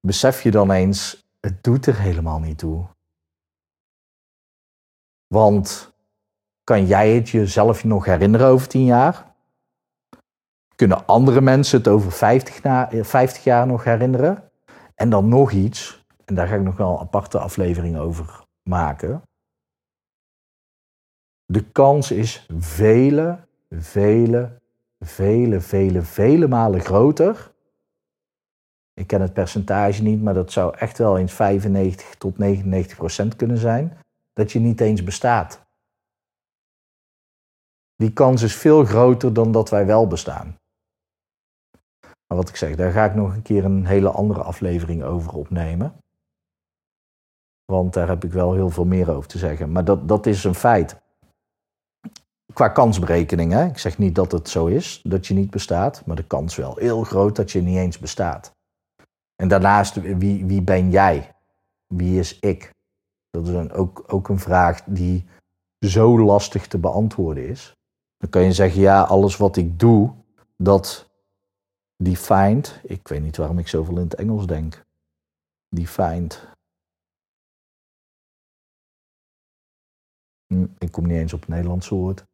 besef 0.00 0.42
je 0.42 0.50
dan 0.50 0.70
eens, 0.70 1.28
het 1.40 1.64
doet 1.64 1.86
er 1.86 2.00
helemaal 2.00 2.38
niet 2.38 2.58
toe. 2.58 2.86
Want 5.26 5.94
kan 6.66 6.86
jij 6.86 7.14
het 7.14 7.28
jezelf 7.28 7.84
nog 7.84 8.04
herinneren 8.04 8.46
over 8.46 8.68
tien 8.68 8.84
jaar? 8.84 9.34
Kunnen 10.74 11.06
andere 11.06 11.40
mensen 11.40 11.78
het 11.78 11.88
over 11.88 12.12
50, 12.12 12.62
na, 12.62 12.88
50 12.90 13.44
jaar 13.44 13.66
nog 13.66 13.84
herinneren? 13.84 14.50
En 14.94 15.10
dan 15.10 15.28
nog 15.28 15.50
iets, 15.50 16.04
en 16.24 16.34
daar 16.34 16.46
ga 16.46 16.54
ik 16.54 16.62
nog 16.62 16.76
wel 16.76 16.92
een 16.92 16.98
aparte 16.98 17.38
aflevering 17.38 17.98
over 17.98 18.44
maken. 18.62 19.22
De 21.44 21.70
kans 21.70 22.10
is 22.10 22.46
vele, 22.58 23.38
vele, 23.70 24.60
vele, 24.98 25.60
vele, 25.60 26.02
vele 26.02 26.48
malen 26.48 26.80
groter. 26.80 27.54
Ik 28.94 29.06
ken 29.06 29.20
het 29.20 29.32
percentage 29.32 30.02
niet, 30.02 30.22
maar 30.22 30.34
dat 30.34 30.52
zou 30.52 30.76
echt 30.76 30.98
wel 30.98 31.18
eens 31.18 31.32
95 31.32 32.14
tot 32.14 32.38
99 32.38 32.96
procent 32.96 33.36
kunnen 33.36 33.58
zijn. 33.58 33.98
Dat 34.32 34.52
je 34.52 34.58
niet 34.58 34.80
eens 34.80 35.04
bestaat. 35.04 35.65
Die 37.96 38.12
kans 38.12 38.42
is 38.42 38.54
veel 38.54 38.84
groter 38.84 39.32
dan 39.32 39.52
dat 39.52 39.70
wij 39.70 39.86
wel 39.86 40.06
bestaan. 40.06 40.58
Maar 42.00 42.38
wat 42.38 42.48
ik 42.48 42.56
zeg, 42.56 42.76
daar 42.76 42.92
ga 42.92 43.04
ik 43.04 43.14
nog 43.14 43.34
een 43.34 43.42
keer 43.42 43.64
een 43.64 43.86
hele 43.86 44.10
andere 44.10 44.42
aflevering 44.42 45.02
over 45.02 45.32
opnemen. 45.32 45.94
Want 47.64 47.92
daar 47.92 48.08
heb 48.08 48.24
ik 48.24 48.32
wel 48.32 48.54
heel 48.54 48.70
veel 48.70 48.84
meer 48.84 49.10
over 49.10 49.28
te 49.28 49.38
zeggen. 49.38 49.72
Maar 49.72 49.84
dat, 49.84 50.08
dat 50.08 50.26
is 50.26 50.44
een 50.44 50.54
feit 50.54 51.00
qua 52.52 52.68
kansberekening. 52.68 53.52
Hè? 53.52 53.66
Ik 53.66 53.78
zeg 53.78 53.98
niet 53.98 54.14
dat 54.14 54.32
het 54.32 54.48
zo 54.48 54.66
is, 54.66 55.00
dat 55.02 55.26
je 55.26 55.34
niet 55.34 55.50
bestaat, 55.50 56.06
maar 56.06 56.16
de 56.16 56.26
kans 56.26 56.56
wel 56.56 56.76
heel 56.76 57.02
groot 57.02 57.36
dat 57.36 57.52
je 57.52 57.62
niet 57.62 57.76
eens 57.76 57.98
bestaat. 57.98 58.54
En 59.36 59.48
daarnaast, 59.48 59.94
wie, 59.94 60.44
wie 60.44 60.62
ben 60.62 60.90
jij? 60.90 61.34
Wie 61.86 62.18
is 62.18 62.38
ik? 62.38 62.70
Dat 63.30 63.48
is 63.48 63.54
een, 63.54 63.72
ook, 63.72 64.04
ook 64.06 64.28
een 64.28 64.38
vraag 64.38 64.82
die 64.84 65.26
zo 65.86 66.20
lastig 66.20 66.66
te 66.66 66.78
beantwoorden 66.78 67.48
is. 67.48 67.75
Dan 68.26 68.34
kan 68.34 68.44
je 68.44 68.52
zeggen, 68.52 68.80
ja, 68.80 69.02
alles 69.02 69.36
wat 69.36 69.56
ik 69.56 69.78
doe, 69.78 70.12
dat 70.56 71.10
defined. 71.96 72.80
Ik 72.82 73.08
weet 73.08 73.22
niet 73.22 73.36
waarom 73.36 73.58
ik 73.58 73.68
zoveel 73.68 73.96
in 73.96 74.02
het 74.02 74.14
Engels 74.14 74.46
denk. 74.46 74.84
Defined. 75.68 76.48
Hm, 80.46 80.66
ik 80.78 80.92
kom 80.92 81.06
niet 81.06 81.16
eens 81.16 81.32
op 81.32 81.40
het 81.40 81.48
Nederlandse 81.48 81.94
woord. 81.94 82.24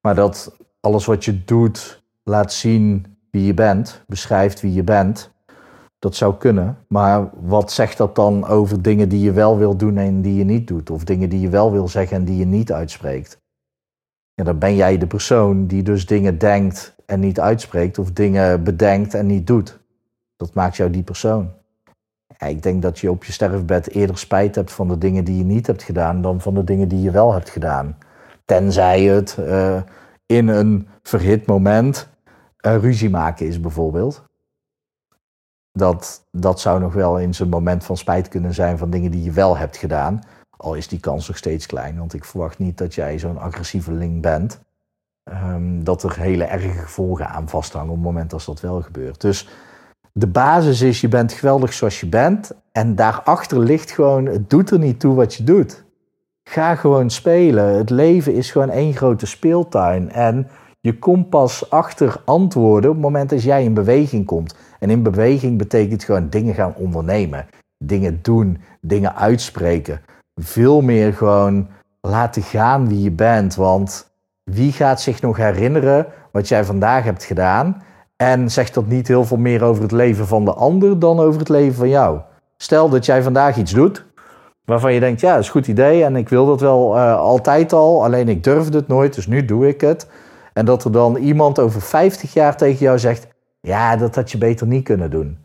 Maar 0.00 0.14
dat 0.14 0.56
alles 0.80 1.04
wat 1.04 1.24
je 1.24 1.44
doet 1.44 2.02
laat 2.22 2.52
zien 2.52 3.16
wie 3.30 3.44
je 3.44 3.54
bent, 3.54 4.02
beschrijft 4.06 4.60
wie 4.60 4.72
je 4.72 4.84
bent. 4.84 5.30
Dat 5.98 6.16
zou 6.16 6.36
kunnen. 6.36 6.78
Maar 6.88 7.30
wat 7.40 7.72
zegt 7.72 7.96
dat 7.98 8.14
dan 8.14 8.46
over 8.46 8.82
dingen 8.82 9.08
die 9.08 9.20
je 9.20 9.32
wel 9.32 9.58
wil 9.58 9.76
doen 9.76 9.96
en 9.96 10.22
die 10.22 10.34
je 10.34 10.44
niet 10.44 10.66
doet? 10.66 10.90
Of 10.90 11.04
dingen 11.04 11.28
die 11.28 11.40
je 11.40 11.48
wel 11.48 11.72
wil 11.72 11.88
zeggen 11.88 12.16
en 12.16 12.24
die 12.24 12.36
je 12.36 12.46
niet 12.46 12.72
uitspreekt? 12.72 13.41
Ja, 14.34 14.44
dan 14.44 14.58
ben 14.58 14.74
jij 14.74 14.98
de 14.98 15.06
persoon 15.06 15.66
die 15.66 15.82
dus 15.82 16.06
dingen 16.06 16.38
denkt 16.38 16.94
en 17.06 17.20
niet 17.20 17.40
uitspreekt, 17.40 17.98
of 17.98 18.12
dingen 18.12 18.64
bedenkt 18.64 19.14
en 19.14 19.26
niet 19.26 19.46
doet. 19.46 19.80
Dat 20.36 20.54
maakt 20.54 20.76
jou 20.76 20.90
die 20.90 21.02
persoon. 21.02 21.50
Ja, 22.38 22.46
ik 22.46 22.62
denk 22.62 22.82
dat 22.82 22.98
je 22.98 23.10
op 23.10 23.24
je 23.24 23.32
sterfbed 23.32 23.90
eerder 23.90 24.18
spijt 24.18 24.54
hebt 24.54 24.72
van 24.72 24.88
de 24.88 24.98
dingen 24.98 25.24
die 25.24 25.36
je 25.36 25.44
niet 25.44 25.66
hebt 25.66 25.82
gedaan 25.82 26.22
dan 26.22 26.40
van 26.40 26.54
de 26.54 26.64
dingen 26.64 26.88
die 26.88 27.00
je 27.00 27.10
wel 27.10 27.32
hebt 27.32 27.50
gedaan. 27.50 27.98
Tenzij 28.44 29.02
het 29.02 29.36
uh, 29.40 29.82
in 30.26 30.48
een 30.48 30.88
verhit 31.02 31.46
moment 31.46 32.08
uh, 32.66 32.76
ruzie 32.76 33.10
maken 33.10 33.46
is, 33.46 33.60
bijvoorbeeld. 33.60 34.24
Dat, 35.72 36.26
dat 36.30 36.60
zou 36.60 36.80
nog 36.80 36.94
wel 36.94 37.18
in 37.18 37.34
zijn 37.34 37.48
moment 37.48 37.84
van 37.84 37.96
spijt 37.96 38.28
kunnen 38.28 38.54
zijn 38.54 38.78
van 38.78 38.90
dingen 38.90 39.10
die 39.10 39.22
je 39.22 39.30
wel 39.30 39.56
hebt 39.56 39.76
gedaan. 39.76 40.20
Al 40.62 40.74
is 40.74 40.88
die 40.88 41.00
kans 41.00 41.28
nog 41.28 41.36
steeds 41.36 41.66
klein, 41.66 41.98
want 41.98 42.14
ik 42.14 42.24
verwacht 42.24 42.58
niet 42.58 42.78
dat 42.78 42.94
jij 42.94 43.18
zo'n 43.18 43.38
agressieveling 43.38 44.22
bent. 44.22 44.60
Um, 45.24 45.84
dat 45.84 46.02
er 46.02 46.20
hele 46.20 46.44
erge 46.44 46.68
gevolgen 46.68 47.28
aan 47.28 47.48
vasthangen 47.48 47.88
op 47.88 47.94
het 47.94 48.04
moment 48.04 48.32
als 48.32 48.44
dat 48.44 48.60
wel 48.60 48.82
gebeurt. 48.82 49.20
Dus 49.20 49.48
de 50.12 50.26
basis 50.26 50.80
is, 50.80 51.00
je 51.00 51.08
bent 51.08 51.32
geweldig 51.32 51.72
zoals 51.72 52.00
je 52.00 52.06
bent. 52.06 52.52
En 52.72 52.94
daarachter 52.94 53.58
ligt 53.58 53.90
gewoon, 53.90 54.26
het 54.26 54.50
doet 54.50 54.70
er 54.70 54.78
niet 54.78 55.00
toe 55.00 55.14
wat 55.14 55.34
je 55.34 55.44
doet. 55.44 55.84
Ga 56.44 56.74
gewoon 56.74 57.10
spelen. 57.10 57.64
Het 57.76 57.90
leven 57.90 58.34
is 58.34 58.50
gewoon 58.50 58.70
één 58.70 58.94
grote 58.94 59.26
speeltuin. 59.26 60.10
En 60.10 60.48
je 60.80 60.98
komt 60.98 61.28
pas 61.28 61.70
achter 61.70 62.22
antwoorden 62.24 62.90
op 62.90 62.96
het 62.96 63.04
moment 63.04 63.30
dat 63.30 63.42
jij 63.42 63.64
in 63.64 63.74
beweging 63.74 64.26
komt. 64.26 64.54
En 64.78 64.90
in 64.90 65.02
beweging 65.02 65.58
betekent 65.58 66.04
gewoon 66.04 66.28
dingen 66.28 66.54
gaan 66.54 66.74
ondernemen. 66.74 67.46
Dingen 67.84 68.18
doen, 68.22 68.60
dingen 68.80 69.14
uitspreken. 69.16 70.00
Veel 70.34 70.80
meer 70.80 71.12
gewoon 71.12 71.68
laten 72.00 72.42
gaan 72.42 72.88
wie 72.88 73.02
je 73.02 73.10
bent. 73.10 73.54
Want 73.54 74.12
wie 74.42 74.72
gaat 74.72 75.00
zich 75.00 75.20
nog 75.20 75.36
herinneren 75.36 76.06
wat 76.32 76.48
jij 76.48 76.64
vandaag 76.64 77.04
hebt 77.04 77.24
gedaan? 77.24 77.82
En 78.16 78.50
zegt 78.50 78.74
dat 78.74 78.86
niet 78.86 79.08
heel 79.08 79.24
veel 79.24 79.36
meer 79.36 79.62
over 79.62 79.82
het 79.82 79.92
leven 79.92 80.26
van 80.26 80.44
de 80.44 80.52
ander 80.52 80.98
dan 80.98 81.20
over 81.20 81.40
het 81.40 81.48
leven 81.48 81.74
van 81.74 81.88
jou? 81.88 82.20
Stel 82.56 82.88
dat 82.88 83.06
jij 83.06 83.22
vandaag 83.22 83.56
iets 83.56 83.72
doet 83.72 84.04
waarvan 84.64 84.94
je 84.94 85.00
denkt, 85.00 85.20
ja, 85.20 85.30
dat 85.30 85.40
is 85.40 85.46
een 85.46 85.52
goed 85.52 85.66
idee 85.66 86.04
en 86.04 86.16
ik 86.16 86.28
wil 86.28 86.46
dat 86.46 86.60
wel 86.60 86.96
uh, 86.96 87.16
altijd 87.16 87.72
al, 87.72 88.04
alleen 88.04 88.28
ik 88.28 88.44
durfde 88.44 88.78
het 88.78 88.88
nooit, 88.88 89.14
dus 89.14 89.26
nu 89.26 89.44
doe 89.44 89.68
ik 89.68 89.80
het. 89.80 90.06
En 90.52 90.64
dat 90.64 90.84
er 90.84 90.92
dan 90.92 91.16
iemand 91.16 91.58
over 91.58 91.80
50 91.80 92.32
jaar 92.32 92.56
tegen 92.56 92.78
jou 92.78 92.98
zegt, 92.98 93.26
ja, 93.60 93.96
dat 93.96 94.14
had 94.14 94.30
je 94.30 94.38
beter 94.38 94.66
niet 94.66 94.84
kunnen 94.84 95.10
doen. 95.10 95.38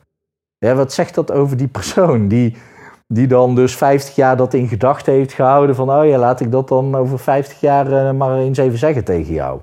Ja, 0.57 0.75
wat 0.75 0.93
zegt 0.93 1.15
dat 1.15 1.31
over 1.31 1.57
die 1.57 1.67
persoon 1.67 2.27
die, 2.27 2.57
die 3.07 3.27
dan 3.27 3.55
dus 3.55 3.75
50 3.75 4.15
jaar 4.15 4.37
dat 4.37 4.53
in 4.53 4.67
gedachten 4.67 5.13
heeft 5.13 5.33
gehouden 5.33 5.75
van, 5.75 5.91
oh 5.91 6.05
ja, 6.05 6.17
laat 6.17 6.39
ik 6.39 6.51
dat 6.51 6.67
dan 6.67 6.95
over 6.95 7.19
50 7.19 7.59
jaar 7.59 7.91
uh, 7.91 8.11
maar 8.11 8.37
eens 8.37 8.57
even 8.57 8.77
zeggen 8.77 9.03
tegen 9.03 9.33
jou. 9.33 9.61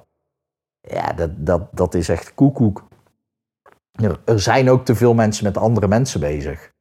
Ja, 0.81 1.13
dat, 1.13 1.31
dat, 1.37 1.63
dat 1.71 1.95
is 1.95 2.09
echt 2.09 2.35
koekoek. 2.35 2.85
Er 4.25 4.41
zijn 4.41 4.71
ook 4.71 4.85
te 4.85 4.95
veel 4.95 5.15
mensen 5.15 5.45
met 5.45 5.57
andere 5.57 5.89
mensen 5.89 6.21
bezig. 6.21 6.73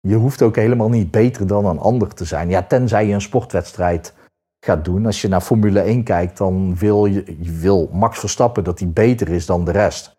Je 0.00 0.14
hoeft 0.14 0.42
ook 0.42 0.56
helemaal 0.56 0.88
niet 0.88 1.10
beter 1.10 1.46
dan 1.46 1.66
een 1.66 1.78
ander 1.78 2.14
te 2.14 2.24
zijn. 2.24 2.48
Ja, 2.48 2.62
tenzij 2.62 3.06
je 3.06 3.14
een 3.14 3.20
sportwedstrijd 3.20 4.14
gaat 4.64 4.84
doen. 4.84 5.06
Als 5.06 5.22
je 5.22 5.28
naar 5.28 5.40
Formule 5.40 5.80
1 5.80 6.02
kijkt, 6.02 6.38
dan 6.38 6.76
wil 6.76 7.06
je, 7.06 7.36
je 7.40 7.52
wil 7.52 7.88
Max 7.92 8.18
Verstappen 8.18 8.64
dat 8.64 8.78
hij 8.78 8.88
beter 8.88 9.28
is 9.28 9.46
dan 9.46 9.64
de 9.64 9.70
rest. 9.70 10.16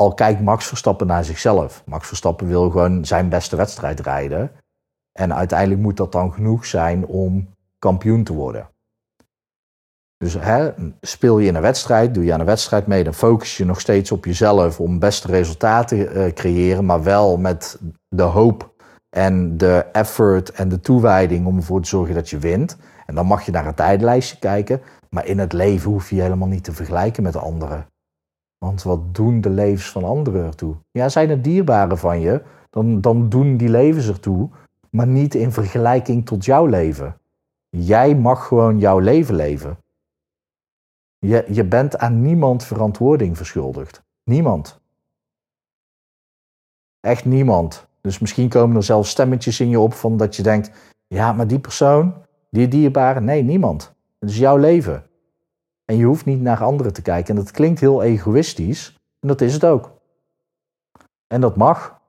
Al 0.00 0.14
kijkt 0.14 0.40
Max 0.40 0.66
Verstappen 0.66 1.06
naar 1.06 1.24
zichzelf. 1.24 1.82
Max 1.86 2.06
Verstappen 2.06 2.48
wil 2.48 2.70
gewoon 2.70 3.04
zijn 3.04 3.28
beste 3.28 3.56
wedstrijd 3.56 4.00
rijden. 4.00 4.50
En 5.12 5.34
uiteindelijk 5.34 5.80
moet 5.80 5.96
dat 5.96 6.12
dan 6.12 6.32
genoeg 6.32 6.66
zijn 6.66 7.06
om 7.06 7.48
kampioen 7.78 8.24
te 8.24 8.32
worden. 8.32 8.68
Dus 10.16 10.34
hè, 10.34 10.70
speel 11.00 11.38
je 11.38 11.48
in 11.48 11.54
een 11.54 11.62
wedstrijd, 11.62 12.14
doe 12.14 12.24
je 12.24 12.32
aan 12.32 12.40
een 12.40 12.46
wedstrijd 12.46 12.86
mee, 12.86 13.04
dan 13.04 13.14
focus 13.14 13.56
je 13.56 13.64
nog 13.64 13.80
steeds 13.80 14.12
op 14.12 14.24
jezelf 14.24 14.80
om 14.80 14.98
beste 14.98 15.26
resultaten 15.26 15.98
te 15.98 16.26
uh, 16.26 16.32
creëren, 16.32 16.84
maar 16.84 17.02
wel 17.02 17.36
met 17.36 17.78
de 18.08 18.22
hoop 18.22 18.74
en 19.16 19.56
de 19.56 19.86
effort 19.92 20.50
en 20.50 20.68
de 20.68 20.80
toewijding 20.80 21.46
om 21.46 21.56
ervoor 21.56 21.82
te 21.82 21.88
zorgen 21.88 22.14
dat 22.14 22.30
je 22.30 22.38
wint. 22.38 22.76
En 23.06 23.14
dan 23.14 23.26
mag 23.26 23.42
je 23.42 23.52
naar 23.52 23.66
een 23.66 23.74
tijdlijstje 23.74 24.38
kijken, 24.38 24.80
maar 25.10 25.26
in 25.26 25.38
het 25.38 25.52
leven 25.52 25.90
hoef 25.90 26.10
je 26.10 26.20
helemaal 26.20 26.48
niet 26.48 26.64
te 26.64 26.72
vergelijken 26.72 27.22
met 27.22 27.36
anderen. 27.36 27.86
Want 28.64 28.82
wat 28.82 29.14
doen 29.14 29.40
de 29.40 29.50
levens 29.50 29.90
van 29.90 30.04
anderen 30.04 30.44
ertoe? 30.44 30.76
Ja, 30.90 31.08
zijn 31.08 31.30
het 31.30 31.44
dierbaren 31.44 31.98
van 31.98 32.20
je, 32.20 32.42
dan, 32.70 33.00
dan 33.00 33.28
doen 33.28 33.56
die 33.56 33.68
levens 33.68 34.08
ertoe, 34.08 34.48
maar 34.90 35.06
niet 35.06 35.34
in 35.34 35.52
vergelijking 35.52 36.26
tot 36.26 36.44
jouw 36.44 36.66
leven. 36.66 37.16
Jij 37.68 38.14
mag 38.16 38.46
gewoon 38.46 38.78
jouw 38.78 38.98
leven 38.98 39.34
leven. 39.34 39.78
Je, 41.18 41.44
je 41.48 41.64
bent 41.64 41.98
aan 41.98 42.22
niemand 42.22 42.64
verantwoording 42.64 43.36
verschuldigd. 43.36 44.02
Niemand. 44.24 44.80
Echt 47.00 47.24
niemand. 47.24 47.86
Dus 48.00 48.18
misschien 48.18 48.48
komen 48.48 48.76
er 48.76 48.82
zelfs 48.82 49.10
stemmetjes 49.10 49.60
in 49.60 49.68
je 49.68 49.80
op 49.80 49.94
van 49.94 50.16
dat 50.16 50.36
je 50.36 50.42
denkt: 50.42 50.70
ja, 51.06 51.32
maar 51.32 51.46
die 51.46 51.58
persoon, 51.58 52.14
die 52.50 52.68
dierbare, 52.68 53.20
nee, 53.20 53.42
niemand. 53.42 53.94
Het 54.18 54.30
is 54.30 54.38
jouw 54.38 54.56
leven. 54.56 55.09
En 55.90 55.96
je 55.96 56.04
hoeft 56.04 56.24
niet 56.24 56.40
naar 56.40 56.62
anderen 56.62 56.92
te 56.92 57.02
kijken. 57.02 57.36
En 57.36 57.42
dat 57.42 57.50
klinkt 57.50 57.80
heel 57.80 58.02
egoïstisch, 58.02 58.94
en 59.20 59.28
dat 59.28 59.40
is 59.40 59.52
het 59.52 59.64
ook. 59.64 59.90
En 61.26 61.40
dat 61.40 61.56
mag. 61.56 62.00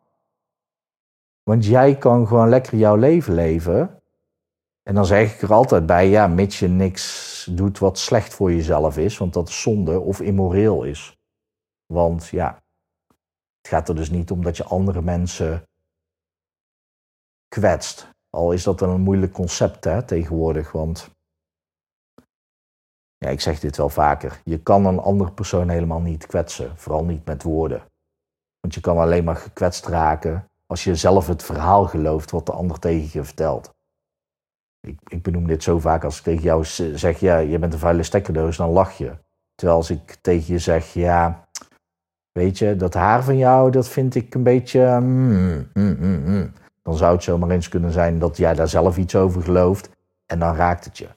Want 1.44 1.66
jij 1.66 1.98
kan 1.98 2.28
gewoon 2.28 2.50
lekker 2.50 2.78
jouw 2.78 2.96
leven 2.96 3.34
leven. 3.34 4.02
En 4.84 4.96
dan 4.96 5.06
zeg 5.06 5.34
ik 5.34 5.42
er 5.42 5.54
altijd 5.54 5.86
bij, 5.86 6.10
ja, 6.10 6.28
mits 6.28 6.60
je 6.60 6.68
niks 6.68 7.48
doet 7.52 7.80
wat 7.80 7.98
slecht 7.98 8.34
voor 8.34 8.52
jezelf 8.52 8.98
is, 8.98 9.18
want 9.18 9.34
dat 9.34 9.48
is 9.48 9.62
zonde 9.62 10.00
of 10.00 10.22
immoreel 10.22 10.84
is. 10.84 11.18
Want 11.86 12.28
ja, 12.28 12.64
het 13.62 13.68
gaat 13.68 13.90
er 13.90 13.96
dus 13.96 14.10
niet 14.10 14.32
om 14.32 14.44
dat 14.44 14.58
je 14.58 14.64
andere 14.64 15.02
mensen 15.02 15.68
kwetst. 17.48 18.08
Al 18.30 18.52
is 18.52 18.64
dat 18.64 18.82
een 18.82 19.02
moeilijk 19.02 19.34
concept 19.34 19.84
hè, 19.84 20.04
tegenwoordig, 20.04 20.72
want 20.72 21.10
ja, 23.25 23.30
ik 23.30 23.42
zeg 23.42 23.60
dit 23.60 23.78
wel 23.78 23.90
vaker. 23.90 24.42
Je 24.44 24.60
kan 24.60 24.86
een 24.86 25.00
andere 25.00 25.32
persoon 25.32 25.70
helemaal 25.70 26.00
niet 26.00 26.25
kwetsen, 26.25 26.72
vooral 26.75 27.06
niet 27.06 27.25
met 27.25 27.44
woorden. 27.44 27.82
Want 28.60 28.74
je 28.74 28.82
kan 28.82 28.98
alleen 28.98 29.24
maar 29.24 29.36
gekwetst 29.36 29.86
raken 29.86 30.46
als 30.66 30.84
je 30.84 30.96
zelf 30.96 31.28
het 31.28 31.44
verhaal 31.44 31.86
gelooft 31.86 32.32
wat 32.32 32.46
de 32.46 32.51
ander 32.51 32.80
tegen 32.80 33.10
je 33.13 33.24
vertelt. 33.24 33.74
Ik, 34.88 35.00
ik 35.08 35.24
benoem 35.24 35.48
dit 35.48 35.63
zo 35.63 35.80
vaak 35.80 36.04
als 36.04 36.18
ik 36.18 36.24
tegen 36.24 36.44
jou 36.44 36.66
zeg, 36.96 37.20
ja, 37.20 37.38
je 37.38 37.60
bent 37.60 37.74
een 37.74 37.80
vuile 37.80 38.04
stekkerdoos, 38.04 38.58
dan 38.58 38.70
lach 38.70 38.98
je. 38.98 39.18
Terwijl 39.56 39.78
als 39.78 39.90
ik 39.90 40.18
tegen 40.22 40.54
je 40.54 40.60
zeg, 40.60 40.94
ja, 40.94 41.48
weet 42.32 42.58
je, 42.58 42.75
dat 42.75 42.94
haar 42.94 43.24
van 43.24 43.38
jou, 43.38 43.72
dat 43.72 43.88
vind 43.88 44.16
ik 44.16 44.36
een 44.36 44.44
beetje, 44.44 45.00
mm, 45.00 45.70
mm, 45.74 45.98
mm, 46.00 46.54
dan 46.82 46.96
zou 46.96 47.13
het 47.13 47.24
zomaar 47.24 47.50
eens 47.50 47.70
kunnen 47.70 47.92
zijn 47.92 48.20
dat 48.20 48.38
jij 48.38 48.54
daar 48.54 48.68
zelf 48.68 48.98
iets 48.98 49.16
over 49.16 49.42
gelooft 49.42 49.90
en 50.25 50.40
dan 50.40 50.56
raakt 50.56 50.86
het 50.86 50.98
je. 50.98 51.08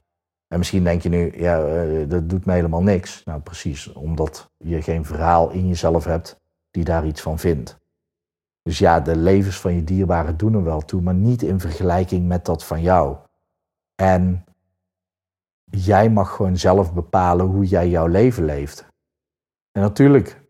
En 0.55 0.61
misschien 0.61 0.85
denk 0.85 1.03
je 1.03 1.09
nu, 1.09 1.39
ja, 1.39 1.85
uh, 1.85 2.09
dat 2.09 2.29
doet 2.29 2.45
me 2.45 2.53
helemaal 2.53 2.83
niks. 2.83 3.25
Nou, 3.25 3.41
precies, 3.41 3.93
omdat 3.93 4.51
je 4.57 4.83
geen 4.83 5.05
verhaal 5.05 5.51
in 5.51 5.69
jezelf 5.69 6.05
hebt 6.05 6.41
die 6.71 6.85
daar 6.85 7.07
iets 7.07 7.23
van 7.23 7.39
vindt. 7.39 7.79
Dus 8.63 8.79
ja, 8.79 9.01
de 9.01 9.17
levens 9.17 9.61
van 9.61 9.75
je 9.75 9.85
dierbaren 9.85 10.37
doen 10.37 10.55
er 10.55 10.65
wel 10.65 10.81
toe, 10.81 11.01
maar 11.01 11.15
niet 11.15 11.43
in 11.43 11.61
vergelijking 11.61 12.27
met 12.27 12.45
dat 12.45 12.65
van 12.65 12.83
jou. 12.83 13.17
En 13.95 14.45
jij 15.65 16.11
mag 16.11 16.35
gewoon 16.35 16.57
zelf 16.57 16.93
bepalen 16.93 17.47
hoe 17.47 17.65
jij 17.65 17.89
jouw 17.89 18.07
leven 18.07 18.45
leeft. 18.45 18.87
En 19.73 19.83
natuurlijk, 19.83 20.41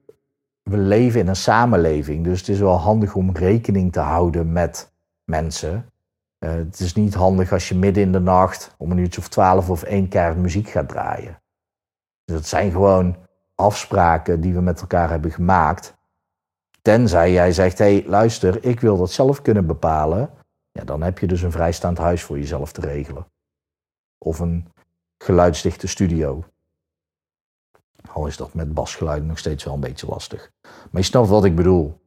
we 0.63 0.77
leven 0.77 1.21
in 1.21 1.29
een 1.29 1.37
samenleving, 1.37 2.25
dus 2.25 2.39
het 2.39 2.49
is 2.49 2.59
wel 2.59 2.77
handig 2.77 3.15
om 3.15 3.31
rekening 3.31 3.93
te 3.93 4.01
houden 4.01 4.53
met 4.53 4.93
mensen. 5.25 5.93
Uh, 6.45 6.51
het 6.51 6.81
is 6.81 6.95
niet 6.95 7.15
handig 7.15 7.53
als 7.53 7.69
je 7.69 7.75
midden 7.75 8.03
in 8.03 8.13
de 8.13 8.21
nacht 8.21 8.75
om 8.79 8.91
een 8.91 8.99
uurtje 8.99 9.21
of 9.21 9.29
twaalf 9.29 9.71
of 9.71 9.83
één 9.83 10.09
keer 10.09 10.37
muziek 10.37 10.69
gaat 10.69 10.89
draaien. 10.89 11.43
Dus 12.25 12.37
dat 12.37 12.47
zijn 12.47 12.71
gewoon 12.71 13.17
afspraken 13.55 14.41
die 14.41 14.55
we 14.55 14.61
met 14.61 14.81
elkaar 14.81 15.11
hebben 15.11 15.31
gemaakt. 15.31 15.95
Tenzij 16.83 17.33
jij 17.33 17.53
zegt, 17.53 17.79
hé 17.79 17.85
hey, 17.85 18.05
luister, 18.07 18.65
ik 18.65 18.81
wil 18.81 18.97
dat 18.97 19.11
zelf 19.11 19.43
kunnen 19.43 19.67
bepalen. 19.67 20.31
Ja, 20.71 20.85
dan 20.85 21.03
heb 21.03 21.19
je 21.19 21.27
dus 21.27 21.43
een 21.43 21.53
vrijstaand 21.53 21.99
huis 21.99 22.23
voor 22.23 22.39
jezelf 22.39 22.73
te 22.73 22.81
regelen. 22.81 23.27
Of 24.19 24.39
een 24.39 24.73
geluidsdichte 25.19 25.87
studio. 25.87 26.45
Al 28.13 28.27
is 28.27 28.37
dat 28.37 28.55
met 28.55 28.75
basgeluiden 28.75 29.29
nog 29.29 29.39
steeds 29.39 29.65
wel 29.65 29.75
een 29.75 29.81
beetje 29.81 30.07
lastig. 30.07 30.51
Maar 30.63 31.01
je 31.01 31.03
snapt 31.03 31.29
wat 31.29 31.45
ik 31.45 31.55
bedoel. 31.55 32.03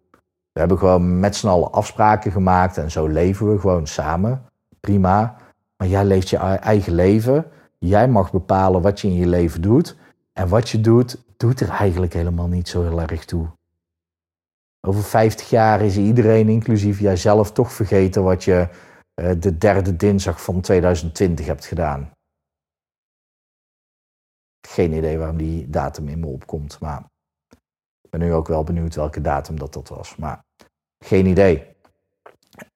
We 0.58 0.64
hebben 0.64 0.82
gewoon 0.82 1.20
met 1.20 1.36
z'n 1.36 1.48
allen 1.48 1.72
afspraken 1.72 2.32
gemaakt 2.32 2.78
en 2.78 2.92
zo 2.92 3.08
leven 3.08 3.52
we 3.52 3.60
gewoon 3.60 3.88
samen. 3.88 4.46
Prima. 4.80 5.36
Maar 5.78 5.88
jij 5.88 6.06
leeft 6.06 6.30
je 6.30 6.38
eigen 6.38 6.94
leven. 6.94 7.52
Jij 7.78 8.08
mag 8.08 8.32
bepalen 8.32 8.82
wat 8.82 9.00
je 9.00 9.08
in 9.08 9.14
je 9.14 9.28
leven 9.28 9.62
doet. 9.62 9.96
En 10.34 10.48
wat 10.48 10.70
je 10.70 10.82
doet, 10.82 11.24
doet 11.38 11.60
er 11.60 11.70
eigenlijk 11.70 12.14
helemaal 12.14 12.48
niet 12.48 12.68
zo 12.68 12.84
heel 12.84 13.02
erg 13.02 13.26
toe. 13.26 13.48
Over 14.88 15.04
50 15.04 15.50
jaar 15.50 15.82
is 15.82 15.98
iedereen, 15.98 16.50
inclusief 16.50 17.00
jijzelf, 17.00 17.52
toch 17.52 17.72
vergeten 17.72 18.24
wat 18.24 18.44
je 18.44 18.68
uh, 19.16 19.32
de 19.40 19.58
derde 19.58 19.96
dinsdag 19.96 20.42
van 20.44 20.62
2020 20.62 21.46
hebt 21.46 21.66
gedaan. 21.66 22.12
Geen 24.68 24.94
idee 24.94 25.18
waarom 25.18 25.38
die 25.38 25.70
datum 25.70 26.08
in 26.08 26.20
me 26.20 26.28
opkomt, 26.28 26.80
maar 26.80 27.04
ik 28.02 28.10
ben 28.10 28.20
nu 28.20 28.34
ook 28.34 28.48
wel 28.48 28.64
benieuwd 28.64 28.96
welke 28.96 29.22
datum 29.22 29.60
dat 29.60 29.74
dat 29.74 29.90
was. 29.90 30.16
Maar 30.16 30.46
geen 31.00 31.26
idee. 31.26 31.64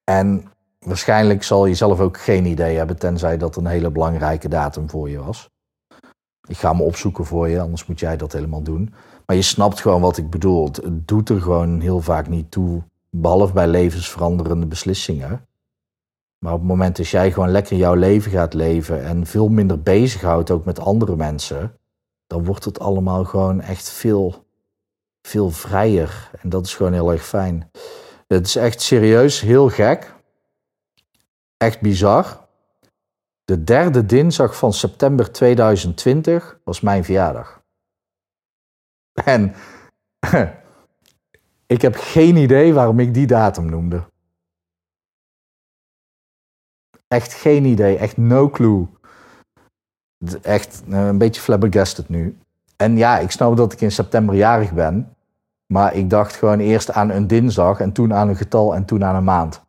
En 0.04 0.44
waarschijnlijk 0.78 1.42
zal 1.42 1.66
je 1.66 1.74
zelf 1.74 2.00
ook 2.00 2.18
geen 2.18 2.44
idee 2.44 2.76
hebben, 2.76 2.98
tenzij 2.98 3.38
dat 3.38 3.56
een 3.56 3.66
hele 3.66 3.90
belangrijke 3.90 4.48
datum 4.48 4.90
voor 4.90 5.10
je 5.10 5.18
was. 5.18 5.50
Ik 6.48 6.56
ga 6.56 6.72
me 6.72 6.82
opzoeken 6.82 7.24
voor 7.24 7.48
je, 7.48 7.60
anders 7.60 7.86
moet 7.86 8.00
jij 8.00 8.16
dat 8.16 8.32
helemaal 8.32 8.62
doen. 8.62 8.94
Maar 9.26 9.36
je 9.36 9.42
snapt 9.42 9.80
gewoon 9.80 10.00
wat 10.00 10.16
ik 10.16 10.30
bedoel. 10.30 10.64
Het 10.64 11.08
doet 11.08 11.28
er 11.28 11.40
gewoon 11.40 11.80
heel 11.80 12.00
vaak 12.00 12.28
niet 12.28 12.50
toe, 12.50 12.82
behalve 13.10 13.52
bij 13.52 13.66
levensveranderende 13.66 14.66
beslissingen. 14.66 15.46
Maar 16.38 16.52
op 16.52 16.58
het 16.58 16.68
moment 16.68 16.96
dat 16.96 17.08
jij 17.08 17.32
gewoon 17.32 17.50
lekker 17.50 17.76
jouw 17.76 17.94
leven 17.94 18.30
gaat 18.30 18.54
leven 18.54 19.04
en 19.04 19.26
veel 19.26 19.48
minder 19.48 19.82
bezighoudt 19.82 20.50
ook 20.50 20.64
met 20.64 20.80
andere 20.80 21.16
mensen, 21.16 21.78
dan 22.26 22.44
wordt 22.44 22.64
het 22.64 22.78
allemaal 22.78 23.24
gewoon 23.24 23.60
echt 23.60 23.90
veel, 23.90 24.44
veel 25.22 25.50
vrijer. 25.50 26.30
En 26.40 26.48
dat 26.48 26.66
is 26.66 26.74
gewoon 26.74 26.92
heel 26.92 27.12
erg 27.12 27.24
fijn. 27.24 27.70
Het 28.32 28.46
is 28.46 28.56
echt 28.56 28.80
serieus 28.80 29.40
heel 29.40 29.68
gek. 29.68 30.14
Echt 31.56 31.80
bizar. 31.80 32.48
De 33.44 33.64
derde 33.64 34.06
dinsdag 34.06 34.56
van 34.56 34.72
september 34.72 35.32
2020 35.32 36.58
was 36.64 36.80
mijn 36.80 37.04
verjaardag. 37.04 37.62
En 39.12 39.54
ik 41.66 41.82
heb 41.82 41.94
geen 41.96 42.36
idee 42.36 42.72
waarom 42.74 43.00
ik 43.00 43.14
die 43.14 43.26
datum 43.26 43.70
noemde. 43.70 44.04
Echt 47.08 47.32
geen 47.32 47.64
idee, 47.64 47.96
echt 47.96 48.16
no 48.16 48.50
clue. 48.50 48.86
Echt 50.42 50.82
eh, 50.88 51.06
een 51.06 51.18
beetje 51.18 51.40
flabbergasted 51.40 52.08
nu. 52.08 52.38
En 52.76 52.96
ja, 52.96 53.18
ik 53.18 53.30
snap 53.30 53.56
dat 53.56 53.72
ik 53.72 53.80
in 53.80 53.92
september 53.92 54.34
jarig 54.34 54.72
ben. 54.72 55.16
Maar 55.72 55.94
ik 55.94 56.10
dacht 56.10 56.34
gewoon 56.34 56.58
eerst 56.58 56.90
aan 56.90 57.10
een 57.10 57.26
dinsdag 57.26 57.80
en 57.80 57.92
toen 57.92 58.14
aan 58.14 58.28
een 58.28 58.36
getal 58.36 58.74
en 58.74 58.84
toen 58.84 59.04
aan 59.04 59.14
een 59.14 59.24
maand. 59.24 59.62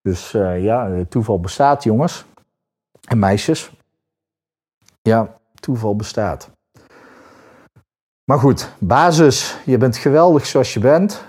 Dus 0.00 0.32
uh, 0.32 0.62
ja, 0.62 1.04
toeval 1.08 1.40
bestaat, 1.40 1.82
jongens 1.82 2.24
en 3.08 3.18
meisjes. 3.18 3.76
Ja, 5.02 5.38
toeval 5.54 5.96
bestaat. 5.96 6.50
Maar 8.24 8.38
goed, 8.38 8.70
basis, 8.78 9.58
je 9.64 9.78
bent 9.78 9.96
geweldig 9.96 10.46
zoals 10.46 10.74
je 10.74 10.80
bent 10.80 11.24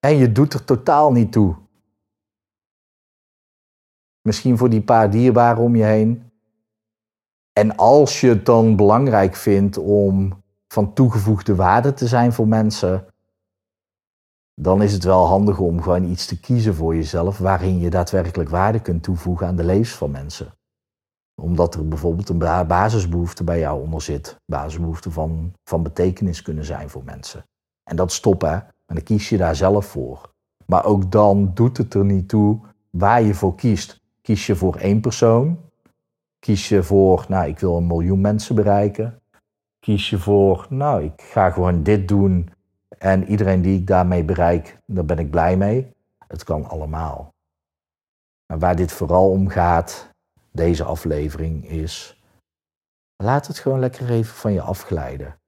en 0.00 0.16
je 0.16 0.32
doet 0.32 0.52
er 0.52 0.64
totaal 0.64 1.12
niet 1.12 1.32
toe. 1.32 1.56
Misschien 4.20 4.58
voor 4.58 4.70
die 4.70 4.82
paar 4.82 5.10
dierbaren 5.10 5.62
om 5.62 5.76
je 5.76 5.84
heen. 5.84 6.30
En 7.52 7.76
als 7.76 8.20
je 8.20 8.28
het 8.28 8.46
dan 8.46 8.76
belangrijk 8.76 9.34
vindt 9.34 9.78
om 9.78 10.43
van 10.74 10.92
toegevoegde 10.92 11.54
waarde 11.54 11.92
te 11.92 12.06
zijn 12.06 12.32
voor 12.32 12.48
mensen, 12.48 13.06
dan 14.54 14.82
is 14.82 14.92
het 14.92 15.04
wel 15.04 15.26
handig 15.26 15.58
om 15.58 15.82
gewoon 15.82 16.04
iets 16.04 16.26
te 16.26 16.40
kiezen 16.40 16.74
voor 16.74 16.94
jezelf 16.94 17.38
waarin 17.38 17.78
je 17.78 17.90
daadwerkelijk 17.90 18.50
waarde 18.50 18.80
kunt 18.80 19.02
toevoegen 19.02 19.46
aan 19.46 19.56
de 19.56 19.64
levens 19.64 19.94
van 19.94 20.10
mensen. 20.10 20.54
Omdat 21.42 21.74
er 21.74 21.88
bijvoorbeeld 21.88 22.28
een 22.28 22.66
basisbehoefte 22.66 23.44
bij 23.44 23.58
jou 23.58 23.82
onder 23.82 24.02
zit. 24.02 24.36
Basisbehoefte 24.46 25.10
van, 25.10 25.52
van 25.64 25.82
betekenis 25.82 26.42
kunnen 26.42 26.64
zijn 26.64 26.90
voor 26.90 27.04
mensen. 27.04 27.44
En 27.90 27.96
dat 27.96 28.12
stoppen, 28.12 28.52
en 28.86 28.94
dan 28.94 29.02
kies 29.02 29.28
je 29.28 29.36
daar 29.36 29.56
zelf 29.56 29.86
voor. 29.86 30.32
Maar 30.66 30.84
ook 30.84 31.10
dan 31.10 31.50
doet 31.54 31.76
het 31.76 31.94
er 31.94 32.04
niet 32.04 32.28
toe 32.28 32.60
waar 32.90 33.22
je 33.22 33.34
voor 33.34 33.54
kiest. 33.54 34.00
Kies 34.20 34.46
je 34.46 34.56
voor 34.56 34.76
één 34.76 35.00
persoon? 35.00 35.58
Kies 36.38 36.68
je 36.68 36.82
voor, 36.82 37.24
nou, 37.28 37.48
ik 37.48 37.58
wil 37.58 37.76
een 37.76 37.86
miljoen 37.86 38.20
mensen 38.20 38.54
bereiken? 38.54 39.22
Kies 39.84 40.10
je 40.10 40.18
voor, 40.18 40.66
nou, 40.68 41.04
ik 41.04 41.22
ga 41.22 41.50
gewoon 41.50 41.82
dit 41.82 42.08
doen 42.08 42.50
en 42.98 43.28
iedereen 43.28 43.62
die 43.62 43.78
ik 43.78 43.86
daarmee 43.86 44.24
bereik, 44.24 44.78
daar 44.86 45.04
ben 45.04 45.18
ik 45.18 45.30
blij 45.30 45.56
mee. 45.56 45.92
Het 46.28 46.44
kan 46.44 46.68
allemaal. 46.68 47.34
Maar 48.46 48.58
waar 48.58 48.76
dit 48.76 48.92
vooral 48.92 49.30
om 49.30 49.48
gaat, 49.48 50.10
deze 50.50 50.84
aflevering, 50.84 51.68
is. 51.68 52.20
Laat 53.16 53.46
het 53.46 53.58
gewoon 53.58 53.78
lekker 53.78 54.10
even 54.10 54.34
van 54.34 54.52
je 54.52 54.60
afglijden. 54.60 55.38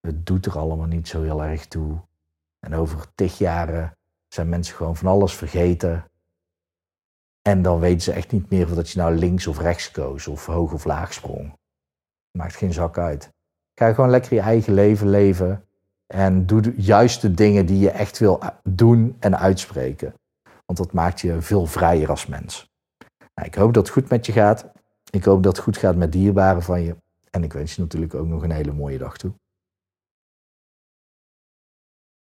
Het 0.00 0.26
doet 0.26 0.46
er 0.46 0.58
allemaal 0.58 0.86
niet 0.86 1.08
zo 1.08 1.22
heel 1.22 1.44
erg 1.44 1.66
toe. 1.66 2.00
En 2.58 2.74
over 2.74 3.06
tig 3.14 3.38
jaren 3.38 3.96
zijn 4.28 4.48
mensen 4.48 4.76
gewoon 4.76 4.96
van 4.96 5.08
alles 5.08 5.34
vergeten. 5.34 6.04
En 7.42 7.62
dan 7.62 7.80
weten 7.80 8.00
ze 8.00 8.12
echt 8.12 8.32
niet 8.32 8.50
meer 8.50 8.66
of 8.66 8.74
dat 8.74 8.90
je 8.90 8.98
nou 8.98 9.14
links 9.14 9.46
of 9.46 9.58
rechts 9.58 9.90
koos 9.90 10.26
of 10.26 10.46
hoog 10.46 10.72
of 10.72 10.84
laag 10.84 11.12
sprong. 11.12 11.58
Maakt 12.30 12.56
geen 12.56 12.72
zak 12.72 12.98
uit. 12.98 13.36
Ga 13.78 13.92
gewoon 13.92 14.10
lekker 14.10 14.34
je 14.34 14.40
eigen 14.40 14.72
leven 14.74 15.08
leven. 15.08 15.64
En 16.06 16.46
doe 16.46 16.60
de 16.60 16.74
juiste 16.76 17.34
dingen 17.34 17.66
die 17.66 17.78
je 17.78 17.90
echt 17.90 18.18
wil 18.18 18.40
doen 18.62 19.16
en 19.18 19.38
uitspreken. 19.38 20.14
Want 20.66 20.78
dat 20.78 20.92
maakt 20.92 21.20
je 21.20 21.42
veel 21.42 21.66
vrijer 21.66 22.10
als 22.10 22.26
mens. 22.26 22.70
Nou, 23.34 23.48
ik 23.48 23.54
hoop 23.54 23.74
dat 23.74 23.82
het 23.82 23.92
goed 23.92 24.08
met 24.08 24.26
je 24.26 24.32
gaat. 24.32 24.70
Ik 25.10 25.24
hoop 25.24 25.42
dat 25.42 25.56
het 25.56 25.64
goed 25.64 25.76
gaat 25.76 25.96
met 25.96 26.12
dierbaren 26.12 26.62
van 26.62 26.82
je. 26.82 26.96
En 27.30 27.44
ik 27.44 27.52
wens 27.52 27.74
je 27.74 27.80
natuurlijk 27.80 28.14
ook 28.14 28.26
nog 28.26 28.42
een 28.42 28.50
hele 28.50 28.72
mooie 28.72 28.98
dag 28.98 29.16
toe. 29.16 29.32